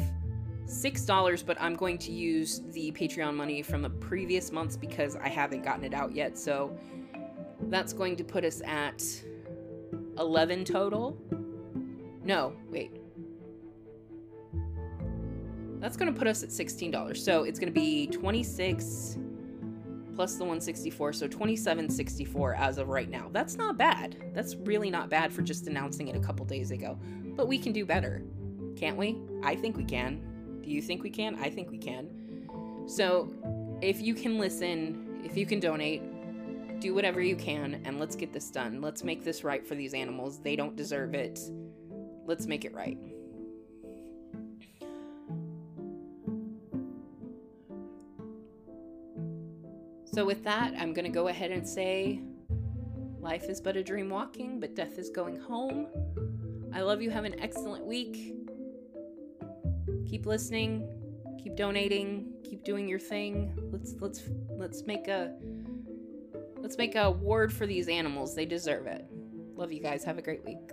$6, 0.66 1.46
but 1.46 1.60
I'm 1.60 1.74
going 1.74 1.98
to 1.98 2.12
use 2.12 2.62
the 2.70 2.92
Patreon 2.92 3.34
money 3.34 3.62
from 3.62 3.82
the 3.82 3.90
previous 3.90 4.52
months 4.52 4.76
because 4.76 5.16
I 5.16 5.28
haven't 5.28 5.62
gotten 5.62 5.84
it 5.84 5.94
out 5.94 6.14
yet. 6.14 6.38
So 6.38 6.76
that's 7.68 7.92
going 7.92 8.16
to 8.16 8.24
put 8.24 8.44
us 8.44 8.62
at 8.64 9.02
11 10.18 10.64
total. 10.64 11.16
No, 12.24 12.54
wait. 12.70 12.92
That's 15.80 15.96
going 15.96 16.12
to 16.12 16.16
put 16.18 16.28
us 16.28 16.42
at 16.42 16.50
$16. 16.50 17.16
So 17.16 17.42
it's 17.42 17.58
going 17.58 17.72
to 17.72 17.80
be 17.80 18.06
26 18.06 19.18
plus 20.14 20.34
the 20.34 20.44
164, 20.44 21.12
so 21.12 21.26
2764 21.26 22.54
as 22.54 22.78
of 22.78 22.88
right 22.88 23.10
now. 23.10 23.28
That's 23.32 23.56
not 23.56 23.76
bad. 23.78 24.16
That's 24.34 24.54
really 24.56 24.90
not 24.90 25.08
bad 25.08 25.32
for 25.32 25.42
just 25.42 25.66
announcing 25.66 26.08
it 26.08 26.16
a 26.16 26.20
couple 26.20 26.44
days 26.44 26.70
ago. 26.70 26.98
But 27.34 27.48
we 27.48 27.58
can 27.58 27.72
do 27.72 27.84
better. 27.84 28.22
Can't 28.76 28.96
we? 28.96 29.18
I 29.42 29.56
think 29.56 29.76
we 29.76 29.84
can. 29.84 30.22
Do 30.62 30.70
you 30.70 30.80
think 30.80 31.02
we 31.02 31.10
can? 31.10 31.36
I 31.36 31.50
think 31.50 31.70
we 31.70 31.78
can. 31.78 32.08
So, 32.86 33.32
if 33.80 34.00
you 34.00 34.14
can 34.14 34.38
listen, 34.38 35.20
if 35.24 35.36
you 35.36 35.44
can 35.44 35.58
donate, 35.58 36.02
do 36.80 36.94
whatever 36.94 37.20
you 37.20 37.36
can 37.36 37.80
and 37.84 37.98
let's 37.98 38.16
get 38.16 38.32
this 38.32 38.50
done. 38.50 38.80
Let's 38.80 39.04
make 39.04 39.24
this 39.24 39.44
right 39.44 39.66
for 39.66 39.74
these 39.74 39.94
animals. 39.94 40.40
They 40.40 40.56
don't 40.56 40.76
deserve 40.76 41.14
it. 41.14 41.40
Let's 42.26 42.46
make 42.46 42.64
it 42.64 42.74
right. 42.74 42.98
So, 50.04 50.24
with 50.24 50.44
that, 50.44 50.74
I'm 50.78 50.92
going 50.92 51.06
to 51.06 51.10
go 51.10 51.28
ahead 51.28 51.50
and 51.50 51.66
say 51.66 52.20
life 53.18 53.44
is 53.44 53.60
but 53.60 53.76
a 53.76 53.82
dream 53.82 54.10
walking, 54.10 54.60
but 54.60 54.74
death 54.74 54.98
is 54.98 55.08
going 55.08 55.40
home. 55.40 55.86
I 56.74 56.82
love 56.82 57.00
you. 57.00 57.10
Have 57.10 57.24
an 57.24 57.40
excellent 57.40 57.84
week 57.86 58.34
keep 60.08 60.26
listening, 60.26 60.88
keep 61.42 61.56
donating, 61.56 62.32
keep 62.44 62.64
doing 62.64 62.88
your 62.88 62.98
thing. 62.98 63.52
Let's 63.70 63.94
let's 64.00 64.22
let's 64.50 64.86
make 64.86 65.08
a 65.08 65.34
let's 66.58 66.78
make 66.78 66.94
a 66.94 67.02
award 67.02 67.52
for 67.52 67.66
these 67.66 67.88
animals. 67.88 68.34
They 68.34 68.46
deserve 68.46 68.86
it. 68.86 69.06
Love 69.56 69.72
you 69.72 69.82
guys. 69.82 70.04
Have 70.04 70.18
a 70.18 70.22
great 70.22 70.44
week. 70.44 70.70